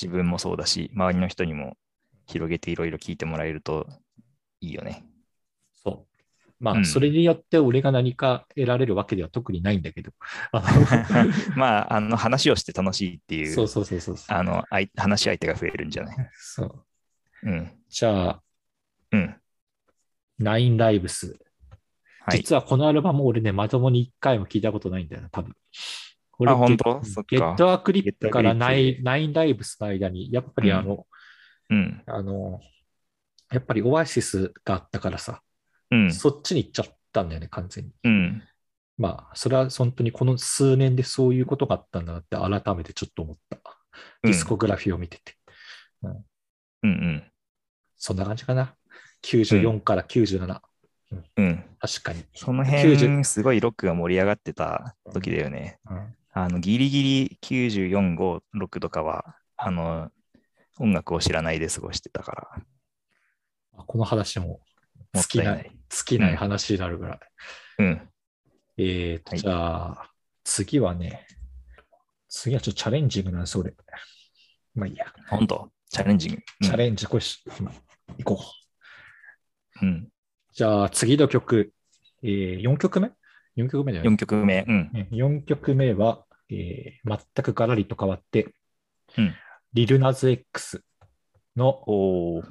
[0.01, 1.77] 自分もそうだし、周りの人にも
[2.27, 3.87] 広げていろいろ聞いてもらえると
[4.61, 5.05] いいよね。
[5.75, 6.11] そう。
[6.63, 10.13] まあ、うんそれによって俺が何か得られるわけでは特にないんだけど。
[10.53, 10.63] あ
[11.57, 14.17] まあ、あの話をして楽しいっていうう、そうそうそうそう。
[14.29, 16.31] あの、あい話し相手が増えるんじゃない？
[16.35, 16.85] そう
[17.43, 17.71] うん。
[17.89, 18.43] じゃあ、
[19.13, 19.37] うん。
[20.39, 21.39] ナインライブス。
[22.21, 22.39] はい。
[22.39, 25.55] 実はこのアルバム俺ね、まともに一回も聞いたことないんだよな、多分。
[26.41, 27.27] 俺あ、本ゲ当そっか。
[27.29, 31.07] ゲットアクリップからナインナインライブスの間に、やっぱりあの、
[31.69, 32.03] うん。
[32.07, 32.61] あの、
[33.53, 35.43] やっぱりオアシスがあったからさ、
[35.91, 36.13] うん。
[36.13, 37.93] そっちに行っちゃったんだよね、完全に。
[38.05, 38.43] うん。
[38.97, 43.59] まあ、それは本当にこの数年でそういうことがあったんだなって改めてちょっと思った。
[44.23, 45.35] ディスコグラフィーを見てて。
[46.03, 46.25] うん
[46.83, 47.23] うん。
[47.99, 48.75] そんな感じかな。
[49.23, 50.61] 94から97。
[51.37, 51.65] うん。
[51.79, 52.25] 確かに。
[52.35, 55.79] その90辺、すごいロックが盛り上がってた時だよね。
[55.91, 60.11] うんあの、ギリギリ94、5、6とかは、あの、
[60.79, 62.33] 音楽を知らないで過ごしてたか
[63.77, 64.61] ら、この話もも
[65.15, 65.71] 尽きな、い。
[65.89, 67.19] 尽きない話になるぐらい。
[67.79, 68.09] うん。
[68.77, 70.11] えーと、はいじゃあ、
[70.45, 71.27] 次はね、
[72.29, 73.75] 次はちょっとチャレンジングなんです、俺。
[74.75, 75.07] まあいいや。
[75.29, 75.71] 本当？
[75.89, 76.43] チャレンジング？
[76.63, 77.73] チャレンジ、これし、今、
[78.19, 78.45] 行こ
[79.83, 79.85] う。
[79.85, 80.09] うん。
[80.53, 81.73] じゃあ、次の曲、
[82.23, 83.11] えー、4曲目？
[83.65, 84.65] ?4 曲目だよね4曲目。
[84.67, 84.91] うん。
[84.93, 85.09] ね。
[85.11, 88.55] 4曲目は、えー全くガラリと変わって、
[89.17, 89.35] うん
[89.73, 90.83] リルナズ X
[91.57, 92.43] の。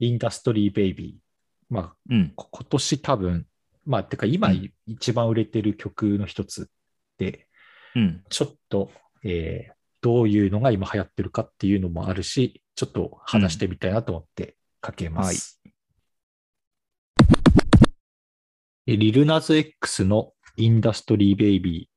[0.00, 1.74] インダストリーベイビー。
[1.74, 2.32] まあ、うん。
[2.36, 3.46] こ今年多分、
[3.84, 6.70] まあ、てか今うん一番売れてる曲の一つ
[7.18, 7.48] で、
[7.96, 8.24] うん。
[8.28, 8.90] ちょっと、
[9.24, 15.60] えーどういうのが今流行ってるかっていうのもあるし、ちょっと話してみたいなと思ってかけます。
[18.86, 21.88] えリルナズ X のインダストリーベイビ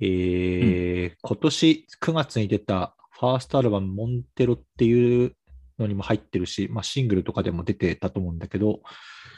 [0.00, 0.06] ー。
[0.06, 5.32] えー今年9月に出たファーストアルバムモンテロっていう
[5.78, 8.80] のにも入ってるし、まあ、シングルとかでも出てたと思うんだけど、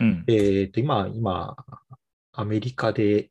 [0.00, 0.24] うん。
[0.26, 1.56] えっと、今、今、
[2.32, 3.30] アメリカで、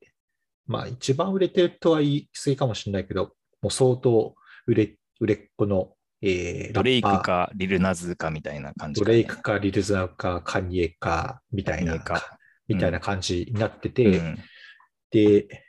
[0.65, 4.35] まあ、一番売れてるとは言い過ぎかもしれないけど、もう相当
[4.65, 12.03] 売れ、売れっ子のえー、ドレイクかリルナズかみたいな感じね、レイクかリルザーかカニエかみたいな
[12.67, 14.39] みたいな感じになってて、うん
[15.11, 15.63] で、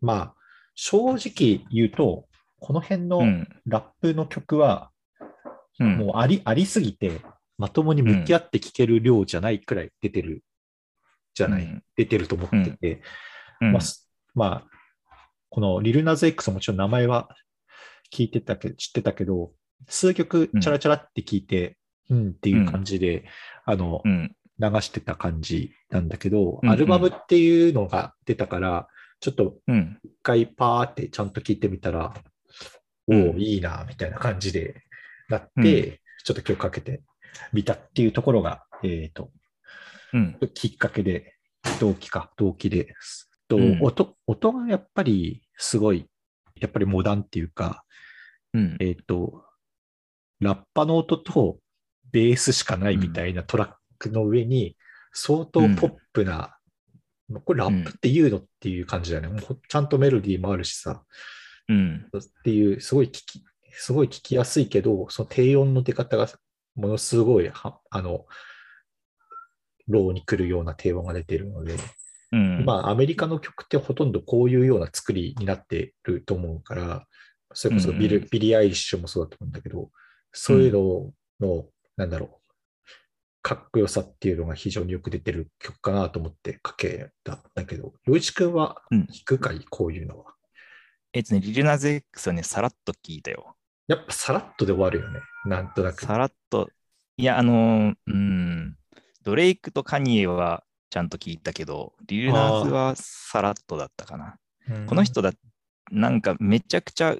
[0.00, 0.34] まあ、
[0.74, 2.26] 正直言うと、
[2.58, 3.48] この辺のうん。
[3.66, 4.90] ラップの曲は、
[5.78, 5.98] うん。
[5.98, 7.20] もうあり,、ありすぎて、
[7.58, 10.44] まともに向き合って聴ける量じゃないくらい出てる、
[11.34, 11.82] じゃない、うん。
[11.96, 13.02] 出てると思ってて、
[13.60, 13.72] うん。
[13.72, 14.66] まあ、すまあ、
[15.50, 17.28] このリルナズ X ももちろん名前は
[18.12, 19.52] 聞いてたけど、知ってたけど、
[19.88, 21.76] 数曲チャラチャラって聞いて、
[22.08, 23.24] うん、っていう感じで、
[23.64, 26.70] あの、うん流してた感じなんだけど、うんうん。
[26.70, 28.86] アルバムっていうのが出たから、
[29.20, 29.98] ちょっとうん。
[30.04, 32.14] 一回パーってちゃんと聞いてみたら、
[33.08, 33.28] うん。
[33.30, 34.82] おお、いいな、みたいな感じで
[35.28, 37.02] なって、ちょっと今日かけて
[37.52, 39.30] みたっていうところが、えっ、と、
[40.12, 40.38] うん。
[40.54, 41.34] きっかけで、
[41.80, 43.30] 動機か、動機です。
[43.48, 43.78] とうん。
[43.82, 46.06] 音音がやっぱりすごい、
[46.60, 47.84] やっぱりモダンっていうか、
[48.54, 48.76] うん。
[48.80, 49.44] えっ、と、
[50.40, 51.58] ラッパの音と
[52.10, 53.72] ベースしかないみたいなトラッ
[54.02, 54.76] クの上に、
[55.12, 56.56] 相当ポップな、
[57.44, 59.40] これラップっていうのっていう感じだよね。
[59.40, 61.02] もうちゃんとメロディーもあるしさ、
[61.68, 62.06] うん。
[62.16, 66.28] っていう、すごい聞き、すごい聞きやすいけど、その低音の出方が
[66.74, 68.26] ものすごいは、あの、
[69.88, 71.76] ローに来るような低音が出てるので、
[72.32, 72.64] うん。
[72.64, 77.06] まあ、アメリカの曲ってほとんどこういうような作りになってると思うから、
[77.54, 78.28] それこそビル、うんうん。
[78.30, 79.90] ビリー・アイリッシュもそうだと思うんだけど、
[80.32, 82.41] そういうのの、なんだろう、
[83.42, 90.34] かっこよさっていうのが非常によく出てる曲かなと思ってかけたんだけど、洋一くんはうん聞くかい、こういうのは？
[91.12, 93.56] えっとね、リルナズ X はね、さらっと聞いたよ。
[93.88, 96.04] やっぱさらっとで終わるよね、なんとなく。
[96.04, 96.70] さらっと、
[97.16, 98.76] いや、あのーうん、
[99.22, 104.36] ドレイクとカニエはちゃんと聞いたけど、リルナズはさらっとだったかな。
[104.70, 105.32] うんこの人だ、
[105.90, 107.16] なんかめちゃくちゃ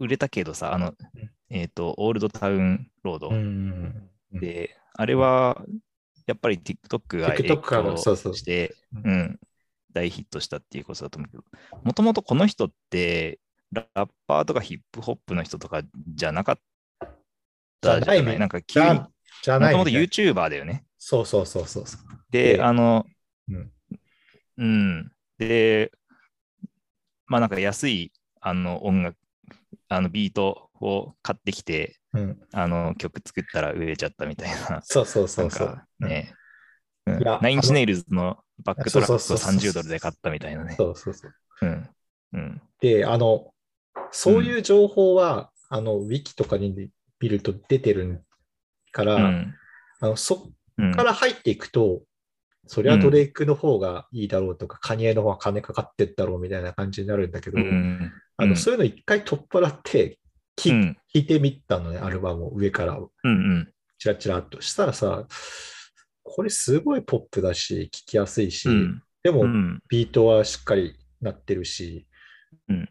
[0.00, 0.94] 売れたけどさ、あの、
[1.48, 4.10] えっ、と、オールドタウンロードうん。
[4.32, 5.62] で、あれは
[6.26, 7.54] やっぱり TikTok が影そ
[8.12, 9.40] うそう響して、うんうん、
[9.92, 11.44] 大ヒットしたっていうことだと思うけど、
[11.84, 13.38] もともとこの人って、
[13.70, 15.82] ラッパーとかヒップホップの人とか
[16.14, 16.58] じゃなかっ
[17.80, 18.38] たじゃないない？
[18.40, 18.94] なんか急に、も
[19.44, 20.84] ともと YouTuber だよね。
[20.98, 22.00] そうそうそうそうそう。
[22.30, 23.06] で、であの、
[23.48, 23.70] うん
[24.58, 25.12] うん。
[25.38, 25.92] で、
[27.26, 29.16] まあなんか安いあの音楽、
[29.88, 34.80] あのビートを買ってきて、うん、あの曲作ったら売れちゃったみたいな。
[34.82, 35.86] そうそうそなうんそうか。
[36.00, 36.32] ね、
[37.06, 40.74] うん Nine Inch Nails のバックトラックをそうそうそうそう30ドルで買ったみたいなね。
[40.76, 41.32] そうそうそう。
[41.62, 41.88] うん。
[42.34, 42.62] うん。
[42.80, 43.52] で、あの、
[44.10, 48.24] そういう情報は、あの、ウィキとかに見ると出てる
[48.92, 49.54] から、うん。
[50.00, 52.02] あのそうんっから入っていくと、
[52.66, 60.18] そりゃドレイクの方がいいだろうとか、カニエの方が金かかってったろうみたいな感じになるんだけど、うんあのそういうの一回取っ払って
[60.58, 60.96] 聞,、うん。
[61.14, 62.94] 聞いてみたのね、アルバムを上から。
[62.96, 63.72] うんうん。
[63.98, 64.60] チラチラっと。
[64.60, 65.26] したらさ、
[66.22, 69.02] これすごいポップだし、聞きやすいし、うん。
[69.22, 69.80] でもうん。
[69.88, 72.06] ビートはしっかりなってるし、
[72.68, 72.88] うん。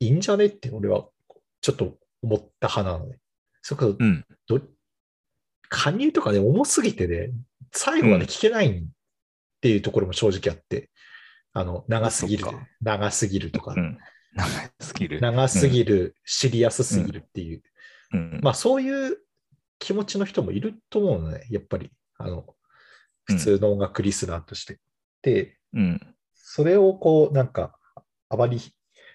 [0.00, 1.06] いいんじゃねって俺は
[1.60, 3.18] ちょっと思った派なのね。
[3.62, 4.24] それこそうん。
[4.48, 4.60] ど、
[5.68, 7.30] 加入とかね、重すぎてね、
[7.72, 8.84] 最後まで聞けないっ
[9.60, 10.90] ていうところも正直あって、
[11.52, 12.44] あの、長すぎる。
[12.82, 13.72] 長すぎるとか。
[13.72, 13.98] う、ん。
[14.36, 14.48] 長
[14.80, 15.20] すぎる。
[15.20, 17.62] 長すぎる、シリアスすぎるっていう、
[18.12, 18.40] うん。
[18.42, 19.18] まあそういう
[19.78, 22.54] 気持ちの人もいると思うのね、やっぱり、あの、
[23.24, 24.78] 普通の音楽リスナーとして。
[25.22, 26.00] で、うん。
[26.34, 27.76] それをこう、なんか、
[28.28, 28.60] あまり、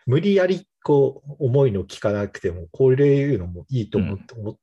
[0.05, 4.57] 無理やり、こう、重いの聞かなくても、こういうのもいいと思っ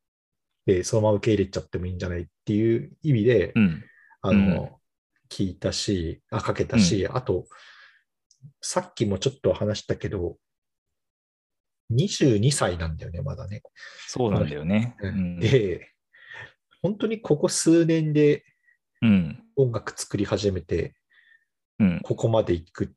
[0.66, 3.84] て、そのまま受け入れちゃってもいいんじゃないっていう意味で、うん。
[4.20, 4.80] あの、
[5.30, 7.46] 聞いたし、あ、かけたし、あと、
[8.60, 10.36] さっきもちょっと話したけど、
[11.90, 13.62] 22歳なんだよね、まだね。
[14.06, 14.96] そうなんだよね。
[15.00, 15.38] うん。
[15.38, 15.92] で、
[16.82, 18.44] 本当にここ数年で
[19.02, 19.42] うん。
[19.56, 20.94] 音楽作り始めて、
[21.78, 22.00] うん。
[22.02, 22.94] ここまで行く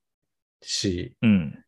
[0.62, 1.64] し、うん。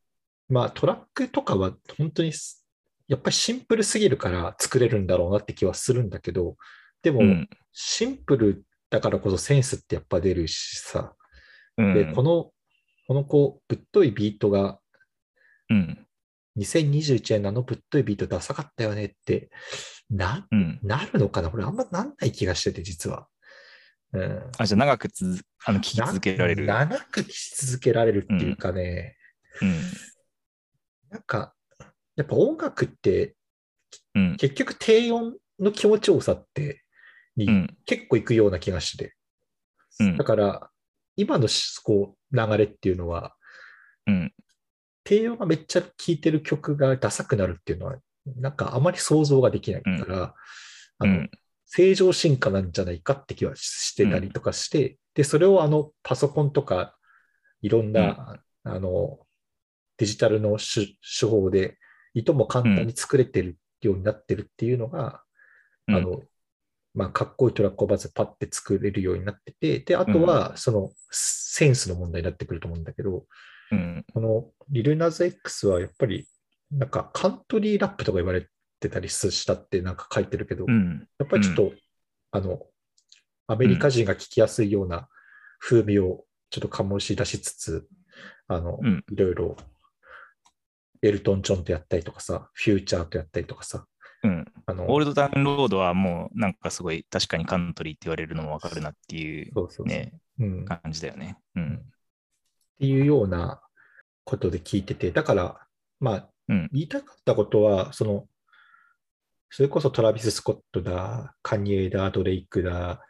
[0.50, 2.66] まあトラックとかは本当にす
[3.08, 6.58] やっぱりシンプルすぎるから作れるんだろうなって気はするんだけど、
[7.02, 7.50] でもうん。
[7.72, 11.14] シンプルだからこそセンスってやっぱ出るしさ、
[11.78, 11.94] うん。
[11.94, 12.52] で、この、
[13.08, 14.80] このこう、ぶっといビートが
[15.70, 16.08] うん。
[16.58, 19.50] 2021年のあのぶっといビートダサかったよねって
[20.10, 20.80] な、うん。
[20.84, 21.50] なるのかな？
[21.52, 23.28] 俺あんまなんない気がしてて、実は。
[24.14, 24.44] うん。
[24.58, 26.66] あ、じゃあ長くつづあの聞き続けられる。
[26.66, 29.18] な長く聴き続けられるっていうかね、
[29.62, 29.82] うん。
[31.10, 31.54] なんか、
[32.16, 33.36] やっぱ音楽って
[34.16, 34.38] うん。
[34.38, 36.84] 結局低音の気持ちよさって
[37.36, 37.78] にうん。
[37.86, 39.16] 結構いくような気がしてて。
[40.00, 40.70] うんだから、
[41.16, 43.36] 今のしこう流れっていうのは、
[44.08, 44.34] うん。
[45.04, 47.98] 低音がめっちゃ聴いてる曲がダサくなるっていうのは
[48.38, 50.34] なんかあまり想像ができないから、
[51.00, 51.32] あのうん。
[51.66, 56.96] 正常進化なんじゃないかって気はしてたりとかして、で、それをあのパソコンとか
[57.62, 59.20] いろんな、あの
[59.98, 60.86] デジタルの手
[61.20, 61.78] 手法で
[62.14, 65.24] いとも簡単に作れてるようになってるっていうのが、
[65.88, 65.96] うん。
[65.96, 66.22] あの、
[66.94, 73.26] まあ、かっこいいトラックをまずパッて作れるようになってて、で、あとはそのセンスの問題になってくると思うんだけど、
[73.74, 74.06] うん。
[74.14, 76.28] このリルナズ X はやっぱり
[76.72, 78.48] なんかカントリーラップとか言われ
[78.80, 81.08] てたりしたってなんか書いてるけど、うん。
[81.20, 81.74] やっぱりちょっと、
[82.32, 82.60] あの、
[83.48, 85.08] アメリカ人が聞きやすいような
[85.60, 87.88] 風味をちょっと醸し出しつつ、
[88.48, 89.58] あの、うんいろいろ、
[91.02, 93.86] エルトン・ジョンとやったりとかさ、フューチャーとやったりとかさ、
[94.24, 94.46] うん。
[94.66, 99.54] あの、オールドダウンロードはもうなんかすごい確かにカントリーって言われるのもわかるなっていう
[99.86, 101.38] ね、うん、っ感じだよね。
[101.56, 101.82] うん。
[102.80, 103.62] ていうような
[104.24, 105.60] ことで聞いてて、だから、
[106.00, 106.70] まあ、うん。
[106.74, 108.28] 言いたかったことは、その、
[109.50, 113.02] それこそトラビス・スコットだ、カニエだ、ドレイクだ、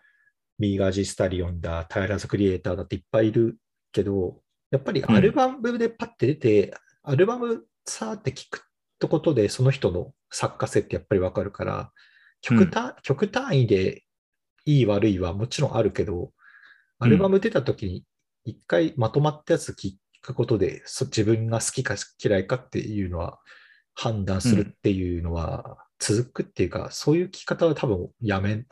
[0.60, 3.58] ミーガージ・スタリオンだ、タイラーズ・クリエイターだっていっぱいいる
[3.92, 8.62] けど、やっぱりアルバムでパッて出て、アルバムさーって聞くっ
[9.00, 11.92] てことで、その人の作家性ってやっぱりわかるから、
[12.42, 14.04] 曲単曲単位で
[14.66, 16.32] いい悪いはもちろんあるけど、
[17.00, 18.04] アルバム出た時に
[18.46, 23.40] 一回まとまったやつ聞くことで、そ自分が好きか嫌いかっていうのは
[23.94, 28.66] 判断するっていうのは続くっていうか、そういう聞き方は多分やめ、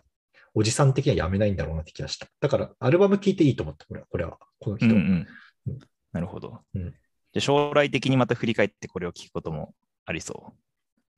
[0.54, 2.28] おじさん的にはやめないんだろうなって気がした。
[2.40, 4.88] だから、アルバム聞いていいと思った、これは、これは、この人。
[4.88, 5.28] うんうん
[5.68, 5.80] うん。
[6.12, 6.62] なるほど。
[6.76, 6.94] うん
[7.34, 9.74] で将来的にまた振り返ってこれを聞くことも
[10.06, 10.54] ありそ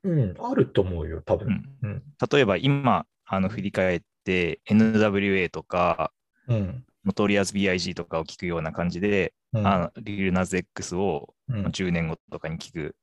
[0.04, 1.38] うん、あると思うよ、多う。
[1.38, 1.54] う分。
[1.54, 2.04] ん、うん。
[2.32, 6.12] 例えば今、あの振り返って NWA とか、
[6.48, 6.86] うん。
[7.06, 12.96] ノトリアス BIG とかを聞くような感じで、うん、あのリルナズ X をうん10年後とかに聞く。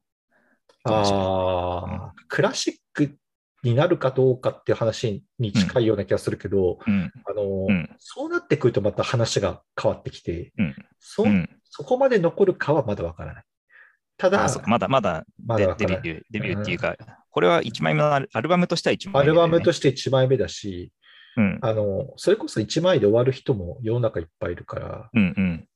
[0.84, 3.18] ああ、クラシック
[3.62, 7.12] になるかどうかっていう話に近いような気がするけど、うん。
[7.26, 11.48] あの、うんそうなってくるとまた話が変わってきて、うんそうん。
[11.64, 13.44] そこまで残るかはまだわからない。
[14.16, 16.96] ただ、まだまだまだデビュー、デビューっていうか、
[17.30, 20.99] これは1枚目のアルバムとしては1枚目、アルバムとしして1枚目だし、て。
[21.37, 21.59] うん。
[21.62, 25.68] あの、それこそ1枚で終わる人も世の中いっぱいいるから、うんうん。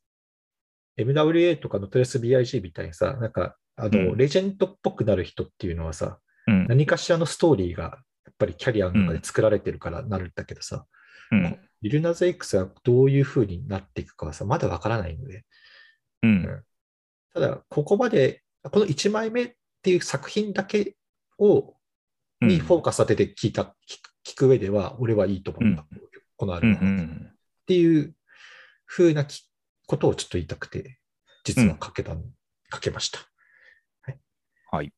[0.99, 6.67] MWA とかのトレス BIG みたいにさ、なんか、あの、うんレジェンドっぽくなる人っていうのはさ、うん。
[6.69, 10.87] 何かしらのストーリーがやっぱりキャリアの中で作られてるからなるんだけどさ、
[11.31, 11.59] うん。
[11.83, 15.45] リルナズ X がどういう風になっていくかはさ、まだわからないので、
[16.23, 16.63] うん。
[17.35, 19.53] ただ、ここまで、この1枚目っ
[19.83, 20.97] ていう作品だけ
[21.39, 21.75] を、
[22.41, 23.75] にフォーカス当てて聞いた、
[24.25, 25.87] 聞く上では、俺はいいと思った。
[26.37, 26.89] このアうんうルバム。
[26.89, 27.33] っん。
[27.67, 28.15] ていう
[28.87, 29.49] 風なき
[29.87, 30.99] ことをちょっと言いたくて、
[31.45, 32.17] 実はかけた、
[32.71, 33.21] かけました。
[34.03, 34.19] はい。
[34.71, 34.93] はい。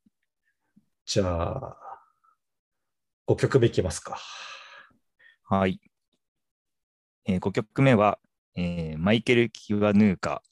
[1.04, 1.76] じゃあ、
[3.26, 4.18] 5曲目いきますか。
[5.44, 5.80] はい。
[7.24, 8.18] えー、5曲目は、
[8.54, 10.42] えーマイケル・キワヌーカ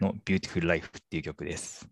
[0.00, 1.88] の Beautiful Life っていう曲です。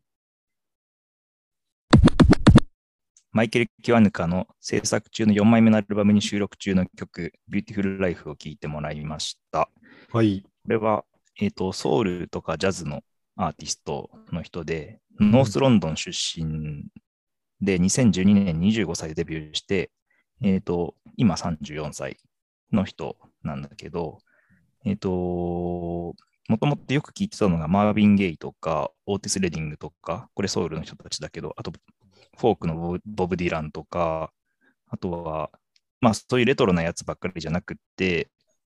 [3.37, 9.69] マイケル・キワヌカの制作中の4枚目のアルバムに収録中の曲 Beautiful Life を聴いてもらいました。
[10.11, 10.41] はい。
[10.41, 11.05] これは、
[11.39, 13.03] えっ、と、ソウルとかジャズの
[13.37, 16.87] アーティストの人で、うんノースロンドン出身
[17.61, 19.91] で、2012年25歳でデビューして、
[20.43, 22.17] えっ、と、今34歳
[22.73, 24.17] の人なんだけど、
[24.87, 25.11] えっ、と、
[26.49, 31.73] もともとよく聞いてたのがマーヴィン・ゲイとか、オーティス・レディングとか、これソウルの人たちだけど、あと、
[32.39, 34.33] フォークのボブディランとか、
[34.89, 35.51] あとは、
[36.01, 38.31] まあ、そういうレトロなやつばっかりじゃなくって、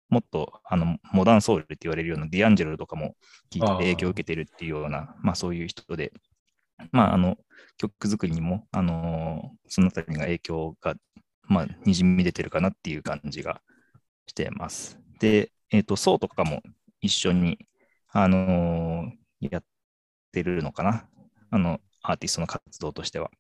[0.09, 3.17] もっとあのモダンソウルって言われるようなディアンジェロとかも
[3.51, 6.13] 聞いて影響を受けてるっていうような、まあそういう人で、
[6.93, 7.37] まああの
[7.79, 10.95] 曲作りにも、あのーそのあたりが影響が、
[11.43, 13.61] まあ、にじみ出てるかなっていう感じが
[14.27, 14.99] してます。
[15.19, 16.63] で、えっ、と、ソウとかも
[17.01, 17.59] 一緒に、
[18.09, 19.65] あのーやっ
[20.33, 21.09] てるのかな。
[21.51, 23.31] あの、アーティストの活動としては。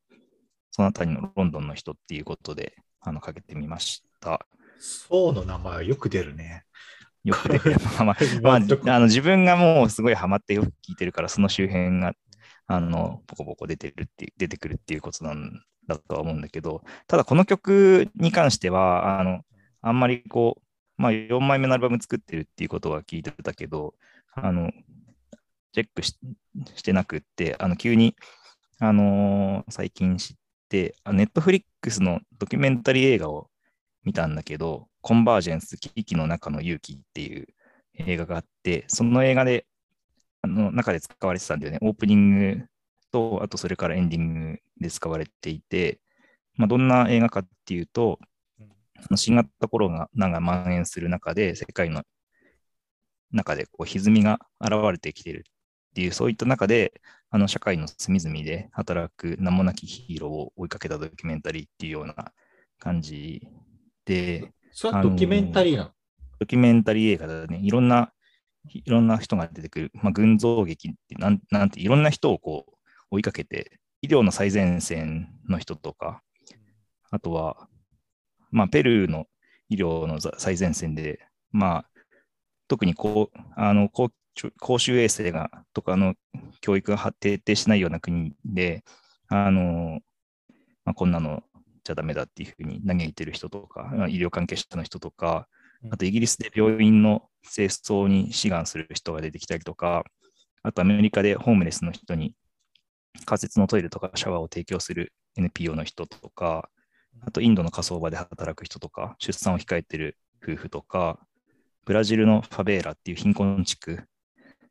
[0.73, 4.45] そのあたりのロンドンの人っていうことで、あの、かけてみました。
[4.79, 6.65] そうの名前はよく出るね。
[7.25, 7.77] よく出てる。
[7.81, 8.51] ま あまあ、ま
[8.93, 12.15] あ、あの自分がもうすごいハマってよく聞いてるから、その周辺が、
[12.67, 19.45] あの、ポコポコ出てるって出てくるっていうことなんだとは思うんだけど、ただこの曲に関しては、あの、
[19.83, 23.95] あんまりこう、まあ4枚目のアルバム作ってるっていうことは聞いてたけど、
[24.35, 24.73] あの、
[25.73, 26.19] チェックし
[26.75, 28.17] してなくって、あの、急に、
[28.79, 30.37] あのー最近知っ
[30.69, 33.49] て、ネットフリックスのドキュメンタリー映画を
[34.05, 37.47] 見たんだけど、コンバージェンス、危機の中の勇気っていう
[37.95, 39.67] 映画があって、その映画で、
[40.43, 41.79] あの中で使われてたんだよね。
[41.83, 42.67] オープニング
[43.13, 46.01] と、あとそれからエンディングで使われていて、
[46.57, 48.19] まあ、どんな映画かっていうと、
[49.17, 52.03] 新型コロナが蔓延する中で、世界の
[53.33, 57.01] 中でこう歪みが現れてきているっていう、そういった中で、
[57.31, 62.33] あの社会の隅々で働く名もなきヒーローを追いかけたドキュメンタリーっていうような
[62.79, 63.47] 感じ
[64.05, 65.91] で、それはドキュメンタリーなの、
[66.39, 68.13] ドキュメンタリー映画だね、いろんな、
[68.69, 72.73] いろんな人が出てくる、まあ、群像劇ってなん、なんて、いろんな人をこう
[73.11, 76.23] 追いかけて、医療の最前線の人とか、
[77.11, 77.69] あとは、
[78.51, 79.27] まあ、ペルーの
[79.69, 81.21] 医療のざ最前線で、
[81.51, 81.85] まあ、
[82.69, 84.11] 特にこうあの公
[84.61, 86.15] 公衆衛生がとかの
[86.61, 88.85] 教育が徹底しないような国で、
[89.29, 90.01] あの
[90.85, 91.43] まあ、こんなの
[91.85, 95.49] じゃダメだっていうふうに嘆いてる人とか、まあ医療関係者の人とか、
[95.91, 100.05] あとイギリスで病院の清掃に志願する人が出てきたりとか、
[100.63, 102.35] あとアメリカでホームレスの人に
[103.25, 106.69] 仮設のトイレとかシャワーを提供する NPO の人とか、
[107.23, 111.21] あとインドの火葬場で働く人とか、出産を控えてる夫婦とか、
[111.85, 114.01] ブラジルのファベーラっていう貧困地区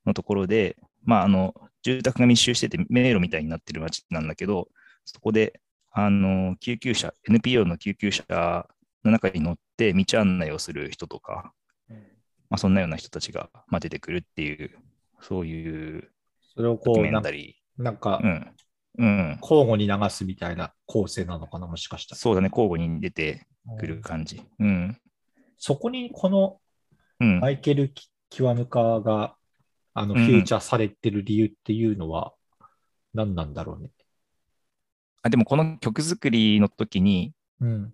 [0.06, 1.54] のところで、まあ、あの
[1.84, 4.70] 住宅が密集してて迷路みたいになってる街なんだけど、
[5.06, 5.60] そこで
[5.92, 8.68] あの救急車、NPO の救急車
[9.04, 11.54] の中に乗って道案内をする人とか、
[12.50, 14.72] まあ、そんなような人たちが、まあ、出てくるっていう、
[15.22, 16.10] そういう
[16.56, 17.12] それをこう
[17.78, 18.26] なんかー。
[18.26, 18.52] うん。
[18.98, 19.40] うん。
[19.42, 22.20] 交互に流すみたいな構成なのかな、もしかしたら。
[22.20, 23.46] そうだね、交互に出て
[23.78, 24.42] くる感じ。
[24.60, 24.98] うん。
[25.58, 26.60] そこにこの
[27.20, 27.40] うん。
[27.40, 29.36] マイケル・キキワヌカが
[29.96, 32.34] あのうんフューチャーされてる理由っていうのは
[33.14, 33.90] 何なんだろうね。
[35.24, 37.94] あでも、この曲作りの時に、うん。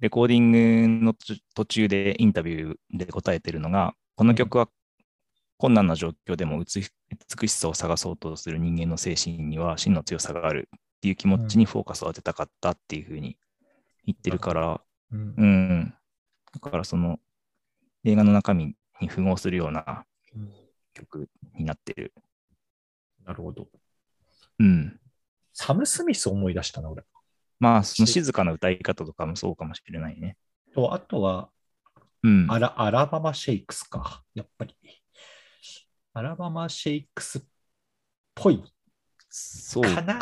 [0.00, 0.50] レコーディン
[0.98, 4.68] グの途途中でインタビューで答えてるのが、この曲は
[5.56, 6.90] 困難な状況でも美し
[7.40, 13.36] 美しさを探そうとする人間の精神には真の強さがあるっていう気持ちにフォーカスを当てたかったっていうふうに
[14.06, 14.80] 言ってるから、
[15.12, 15.94] うんうん。
[16.54, 17.18] だからその
[18.04, 20.59] 映画の中身に符合するようなうん
[20.94, 22.12] 曲になってる。
[23.24, 23.68] なるほど。
[24.58, 25.00] うん。
[25.52, 27.04] サム・スミス思い出したな、俺。
[27.58, 30.36] まあ、その静かな歌い方とかもそうかもしれないね。
[30.74, 31.50] と、あとは
[32.22, 32.46] うん。
[32.50, 34.22] アラ、アラバマ・シェイクスか。
[34.34, 34.74] やっぱり。
[36.12, 37.42] アラバマ・シェイクスっ
[38.34, 38.62] ぽい。
[39.32, 40.18] そうかかな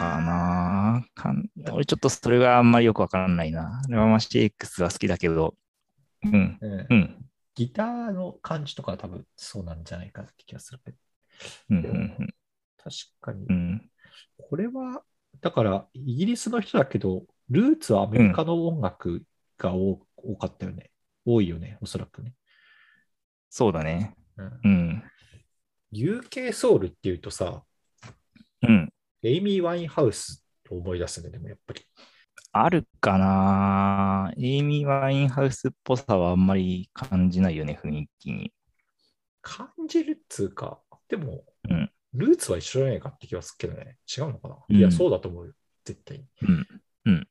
[1.00, 3.80] なかん俺ちょっとそれがあんまりよくわからないな。
[3.88, 5.54] ラマシ X は好きだけど。
[6.24, 6.58] うん。
[6.60, 7.27] うんうん。
[7.58, 10.96] ギターの感じとかは多分そうなんじゃないかって気がするけど。
[11.70, 11.76] うん。
[11.78, 12.34] うん
[12.76, 13.52] 確かにう。
[13.52, 13.90] ん。
[14.36, 15.02] これは、
[15.40, 19.24] だから、イギリスの人だけど、ルーツはアメリカの音楽
[19.58, 20.92] が多,、多かったよね。
[21.26, 22.32] 多いよね、おそらくね。
[23.50, 24.14] そうだね。
[24.36, 25.02] うんうん。
[25.92, 27.64] UK ソウルっていうとさ、
[28.62, 28.88] うん。
[29.24, 31.82] エイミー・ワインハウスを思い出すね、でもやっぱり。
[32.52, 38.52] あるかなエイミー・ワインハウスっぽさはあんまり感じないよね、雰囲気に。
[39.42, 43.98] 感じるっつうか、でも、うんルーツは一緒じゃないかって気がするけどね。
[44.08, 45.52] 違うのかな、うんいや、そうだと思うよ。
[45.84, 46.24] 絶対に。
[47.04, 47.28] うん。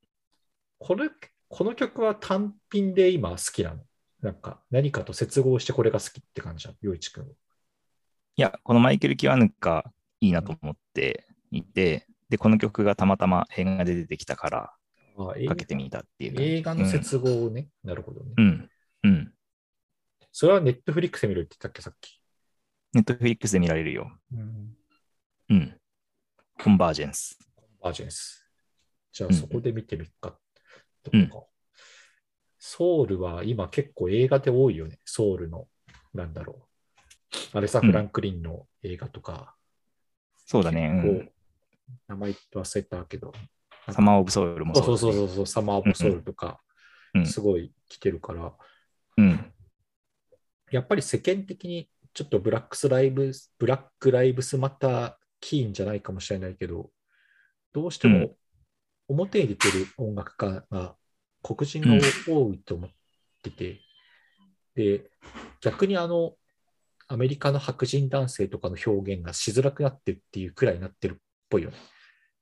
[0.77, 1.09] これ、
[1.49, 3.79] この曲は単品で今好きなの？
[4.21, 7.29] なんか、何かと接合してこれが好きって感じじゃん、洋一くんは。
[7.29, 7.33] い
[8.41, 9.91] や、このマイケル・キワヌカ
[10.21, 14.73] いいなと思っていて、で、この曲がたまたま映画で出てきたから
[15.17, 16.41] かけてみたっていう。
[16.41, 18.31] 映画の接合をね、なるほどね。
[18.37, 18.69] うん。
[19.03, 19.33] うん。
[20.31, 22.21] それはネットフリックスで見るって言ったっけ、さっき。
[22.93, 24.11] ネットフリックスで見られるよ。
[24.33, 24.77] うん。
[25.49, 25.79] うん。
[26.61, 27.37] コンバージェンス。
[27.81, 28.47] バージェンス。
[29.11, 30.37] じゃあうんそこで見てみっか。
[31.11, 31.31] うん
[32.59, 34.99] ソウルは今結構映画で多いよね。
[35.05, 35.67] ソウルの、
[36.13, 36.67] なんだろ
[37.53, 37.57] う。
[37.57, 39.55] アレサ・フランクリンの映画とか。
[40.45, 40.87] そうだね。
[40.87, 41.31] うん
[42.07, 43.33] 名前忘れたけど。
[43.89, 46.61] サマー・オブ・ソウルもそうそうそうそう、サマー・オブ・ソウルとか
[47.13, 47.25] う、ん。
[47.25, 48.53] すごい来てるから、
[49.17, 49.53] うん。
[50.71, 56.89] やっぱり世間的にちょっとブラックスライブ、ブラックライブスマターキーンじゃないかもしれないけど、
[57.73, 58.21] どうしてうん。
[58.21, 58.35] も
[59.07, 60.95] 表に出てる音楽家が
[61.41, 61.95] 黒人が
[62.27, 62.89] 多いと思っ
[63.41, 63.79] てて、
[64.75, 65.09] で、
[65.61, 66.33] 逆にあの、
[67.07, 71.15] アメリカの白人男性とかの表現がしづらくなってるっていうくらいになってるっ
[71.49, 71.77] ぽいよね。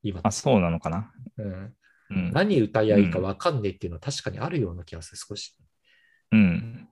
[0.06, 0.22] 今。
[0.24, 1.12] あ、そうなのかな？
[1.38, 1.76] うん、
[2.12, 2.32] うん。
[2.32, 5.58] 何歌い合いか分かんねえっていうのは確かにあるような気がする、少し。
[6.32, 6.88] うん。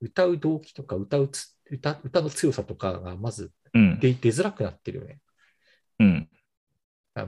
[0.00, 3.98] 歌う動機とか歌うつ歌歌の強さとかがまずうん。
[4.00, 5.20] 出出づらくなってるよね。
[5.98, 6.28] うん。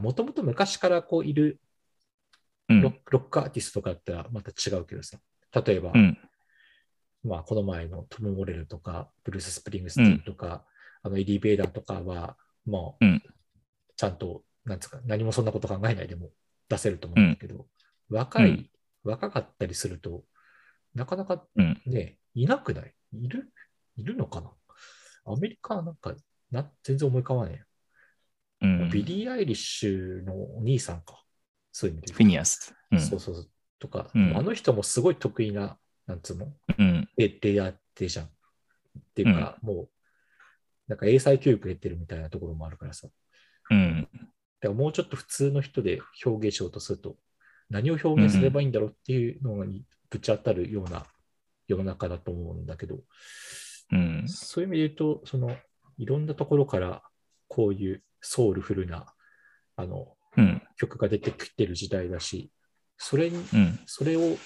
[0.01, 1.61] もともと昔からこういる
[2.69, 2.81] うん。
[2.81, 5.19] ロックロックアーティストとかだったらまた違うけどさ。
[5.67, 6.17] 例えば、うん。
[7.25, 10.65] まあこの前のトム・モレロとか、ブルース・スプリングスティーンとか、
[11.03, 13.23] あのエディ・ベダーとかは、もううん
[13.97, 16.31] ちゃんと、なんつうか、何もそんなこと考えないでも
[16.69, 17.67] 出せると思うんだけど、
[18.11, 18.71] 若い、うん
[19.05, 20.23] 若かったりすると、
[20.95, 21.83] なかなかうん。
[21.87, 22.95] ね、いなくない？
[23.15, 23.53] いる？
[23.97, 24.53] いるのかな？
[25.25, 26.15] アメリカはなんか、
[26.53, 26.71] な？
[26.85, 27.65] 全然思い浮かばない。
[28.61, 28.91] うん。
[28.91, 31.21] ビリー・アイリッシュのお兄さんか。
[31.73, 32.73] そういう意味でフィニアス。
[32.93, 33.01] うん。
[33.01, 33.51] そうそうそう。
[33.81, 37.09] とか、うんあの人もすごい得意な、なんつうの、うん。
[37.17, 38.27] で、でやってじゃん。
[38.27, 38.29] っ
[39.17, 39.89] ていうか、もう、
[40.87, 43.09] なんか英才教育得てるみたいなところもあるからさ。
[43.69, 44.09] うん。
[44.63, 47.17] だからもうちょっと普通の人で表現しようとすると、
[47.69, 51.05] 何を表現すればいいんだろうっていうのにぶち当たるような
[51.69, 53.01] 世の中だと思うんだけど、
[53.93, 54.25] うん。
[54.29, 55.57] そういう意味で言うと、その、
[55.99, 57.03] いろんなところから
[57.49, 59.07] こういうソウルフルな、
[59.77, 60.63] あの、うん。
[60.77, 62.51] 曲が出てきてる時代だし、
[62.97, 63.81] それに、うん。
[63.87, 64.39] それを聞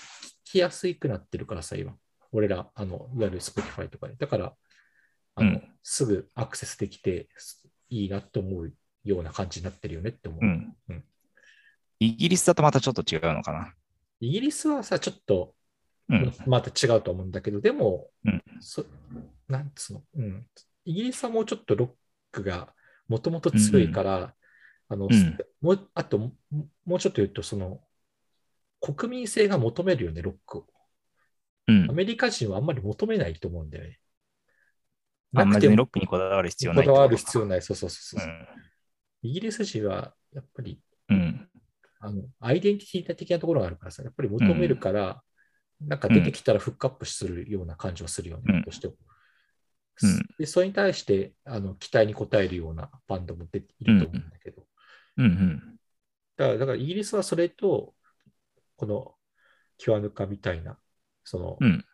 [0.45, 1.95] きやすくなってるからさ、今。
[2.33, 4.15] 俺ら、あの、いわゆる Spotify とかで。
[4.17, 4.55] だから、
[5.35, 7.29] あの、うんすぐアクセスできて
[7.91, 8.73] いいなって思う
[9.07, 10.41] ような感じになってるよねって思う。
[10.43, 11.05] うんうん。
[12.01, 13.73] イギリスだとまたちょっと違うのかな。
[14.21, 15.55] イギリスはさ、ちょっと、
[16.09, 16.33] うん。
[16.47, 18.85] また違うと思うんだけど、でも、うんそ
[19.49, 20.47] なんつうの、うん。
[20.85, 21.91] イギリスはもうちょっとロッ
[22.33, 22.73] クが
[23.09, 24.35] もともと強いから、
[24.89, 25.09] あの、
[25.95, 26.33] あと、も
[26.85, 27.81] もうちょっと言うと、その、
[28.81, 30.67] 国民性が求めるよね、ロックを。
[31.69, 31.93] うんア。
[31.93, 33.99] メリカ人はあんまり求めないと思うんだよね。
[35.35, 37.63] あんまりもロックにこだわる必要こないだわる必要要ない。
[37.63, 38.49] そうそうそうそう、
[39.27, 41.49] イギリス人は、やっぱり、うん。
[42.01, 45.23] あの、アイデンティティ的なところがあるからさ、やっぱり求めるから、
[45.81, 48.95] なんか出てきたらフックアップするような感じはするよね、うんどうしても。
[48.95, 49.07] うん
[50.39, 54.67] で、それに対して、あの、期待に応えるようなバンドも出ていると思うんだけど、
[55.17, 55.79] うんうん。
[56.37, 57.95] だから、だからイギリスはそれと、
[58.77, 59.15] この、
[59.79, 60.79] キワヌカみたいな、
[61.25, 61.85] その、うん。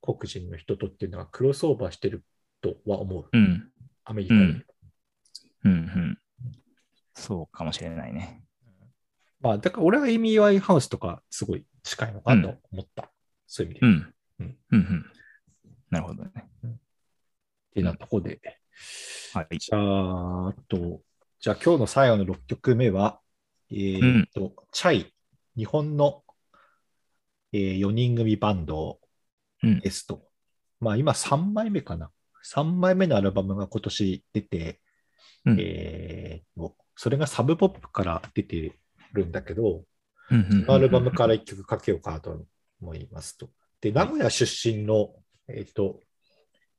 [0.00, 2.24] 黒人の人とっていうのがクロスオーバーしてる
[2.60, 3.28] とは思う。
[3.32, 3.70] うん。
[4.04, 4.40] アメリカで。
[4.40, 4.64] うん
[5.64, 6.18] うんうん。
[7.22, 8.42] そうかもしれないね。
[9.40, 13.10] まあ、だから俺はエイミー・ワイハウスとかすごい近いのかなと思った。
[13.46, 13.86] そういう意味で。
[13.86, 14.14] っうん。
[14.40, 15.06] ううんんうん。
[15.90, 16.30] なるほどね。
[17.72, 18.40] ていうなところで。
[19.34, 19.58] はい。
[19.58, 21.00] じゃあ、あと、
[21.40, 23.20] じゃあ今日の最後の6曲目は、
[23.70, 25.14] えーっと、チャイ、
[25.56, 26.24] 日本の、
[27.52, 28.98] え4人組バンド
[29.62, 30.26] うんですと。
[30.80, 32.10] まあ今3枚目かな。
[32.44, 34.80] 3枚目のアルバムが今年出て、
[35.44, 36.21] うんえー
[36.96, 38.72] それがサブポップから出て
[39.12, 39.84] るんだけど、
[40.30, 42.46] うんうんうんアルバムから1曲かけようかなと
[42.80, 43.50] 思いますと。
[43.80, 45.10] で、名古屋出身の、
[45.48, 46.00] えっ、と、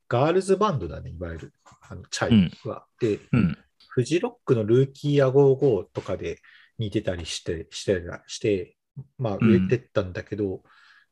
[0.08, 1.52] ガールズバンドだね、いわゆる、
[1.88, 2.86] あのチャイは。
[3.00, 3.58] で、うん。
[3.88, 6.40] フジロックのルーキーや55とかで
[6.78, 8.76] 似てたりして、して、して
[9.18, 10.62] まあ、うん売れてったんだけど、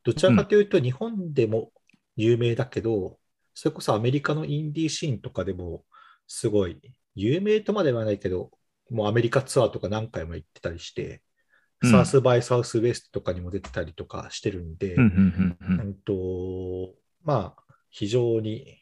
[0.05, 1.71] どちらかというと日本でも
[2.17, 3.19] 有名だけど、
[3.55, 5.85] それこそアメリカのインディーシーンとかでも、
[6.27, 6.81] すごい、
[7.15, 8.51] 有名とまではないけど、
[8.93, 11.23] もうアメリカツアーとか何回も行ってたりして、
[11.83, 11.91] うん。
[11.91, 14.95] サウスバイサウスウエストとかにも出てたりとかしてるんで、
[17.25, 18.79] まあ、非常に、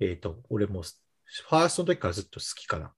[0.00, 2.92] えっ、と、俺も、ファーストの時からずっと好きかな。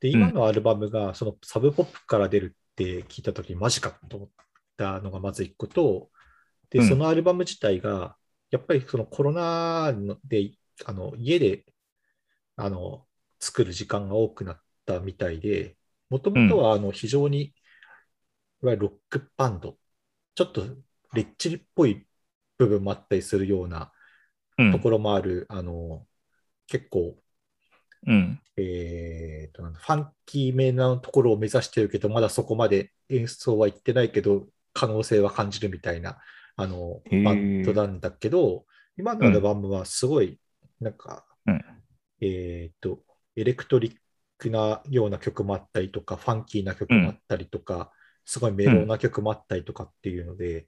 [0.00, 4.28] で、今のアルバムが、そのサブポップから出るって聞いた時にマジかと思っ
[4.76, 6.10] たのがまず一個と、
[6.70, 6.88] で、うん。
[6.88, 8.16] そのアルバム自体が、
[8.50, 9.92] やっぱりそのコロナ
[10.24, 10.52] で、
[10.84, 11.64] あの、家で、
[12.56, 13.06] あの、
[13.38, 15.76] 作る時間が多くなったみたいで、
[16.10, 17.54] もともとは、あの、非常に、
[18.62, 19.76] いわゆるロックバンド、
[20.34, 20.62] ちょっと
[21.14, 22.06] レッチリっぽい
[22.58, 23.92] 部分もあったりするような
[24.58, 24.72] うん。
[24.72, 26.06] ところもある、あの、
[26.66, 27.16] 結構、
[28.06, 28.40] うん。
[28.56, 36.18] えーと、ファンキーめなところを目指してるけど、まだそこまで演奏は行ってないけど、可能性は感じるみたいな、
[36.56, 38.66] あの、バンドなんだけど、
[38.98, 40.38] 今のアルバムはすごい、
[40.80, 41.64] なんか、うん。
[42.20, 43.00] えーと、
[43.36, 43.96] エレクトリッ
[44.42, 47.92] クなような曲もあったりとか、ファンキーな曲もあったりとか、
[48.24, 50.66] すごいメロな曲もあったりとかっていうので、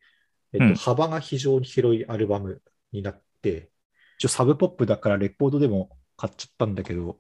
[0.53, 2.63] えっと、うん幅が非常に広いアルバム
[2.93, 3.71] になって、
[4.19, 7.19] 一応サブポップだからレコードでも買っちゃったんだけど、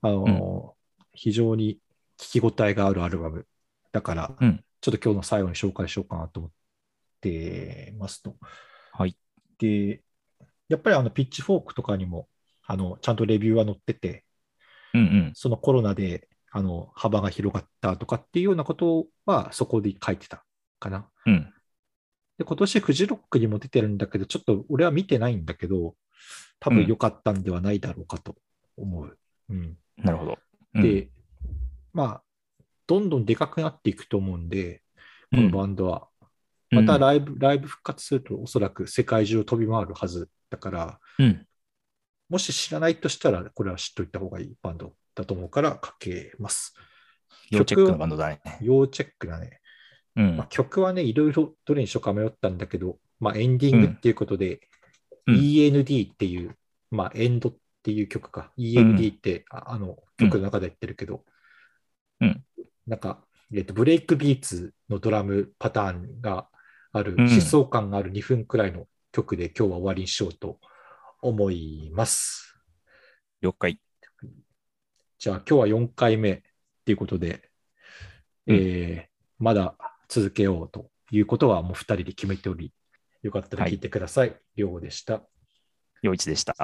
[0.00, 0.74] あの、
[1.12, 1.78] 非常に
[2.18, 3.46] 聞き応えがあるアルバム
[3.92, 6.52] だから、うんちょっと今日の最後に紹介しようかなと思っ
[7.20, 8.34] てますと。
[8.90, 9.16] はい。
[9.56, 10.02] で、
[10.68, 12.26] やっぱりあのピッチフォークとかにも
[12.66, 14.24] あのちゃんとレビューは載ってて、
[14.94, 20.44] うんうんそのコロナであの幅が広がったとかっていうようなことはそこで書いてた
[20.78, 21.08] かな。
[21.26, 21.52] うん
[22.38, 25.94] で、今年フジロックにも出てるんだけど、ちょっと俺は見てないんだけど、
[26.60, 28.36] 多分良かったんではないだろうかと
[28.76, 29.18] 思う。
[29.50, 29.76] うん。
[29.98, 30.38] なるほど。
[30.74, 31.10] うんで、
[31.92, 32.22] まあ、
[32.86, 34.82] どんどんでかくなっていくと思うんで、
[35.30, 36.08] このバンドは。
[36.70, 41.46] またライブ、ライブ復活するとおそらく世界中を飛び回るはずだから、うん
[42.32, 46.74] もし知らないとしたら、これは知っといた方がいいバンドだと思うからかけます。
[47.50, 48.40] 要チェックのバンドだね。
[48.62, 49.60] 要チェックだね。
[50.16, 54.60] うんまあ、曲はね、いろいろどれにしようか迷ったんだけど、まあ、エンディングっていうことで、
[55.26, 56.56] うん END っていう、
[56.90, 58.50] まあ、エンドっていう曲か。
[58.56, 61.22] END って、ああの曲の中で言ってるけど、
[62.22, 62.42] うん
[62.86, 63.22] なんか、
[63.54, 66.48] えっと、ブレイクビーツのドラムパターンが
[66.92, 70.58] ある、うん疾走感がある2分くらいの曲で今日は終わりにしようと
[71.22, 72.54] 思います。
[73.40, 73.80] 了解。
[75.18, 76.42] じゃあ今日は4回目っ
[76.84, 77.50] ていうことで、
[78.46, 79.74] うんえーまだ
[80.08, 82.72] 続けようということはもう2人で決めており、
[83.22, 84.36] よかったら聞いてください。
[84.54, 85.22] りょうでした。
[86.00, 86.54] 陽一でした。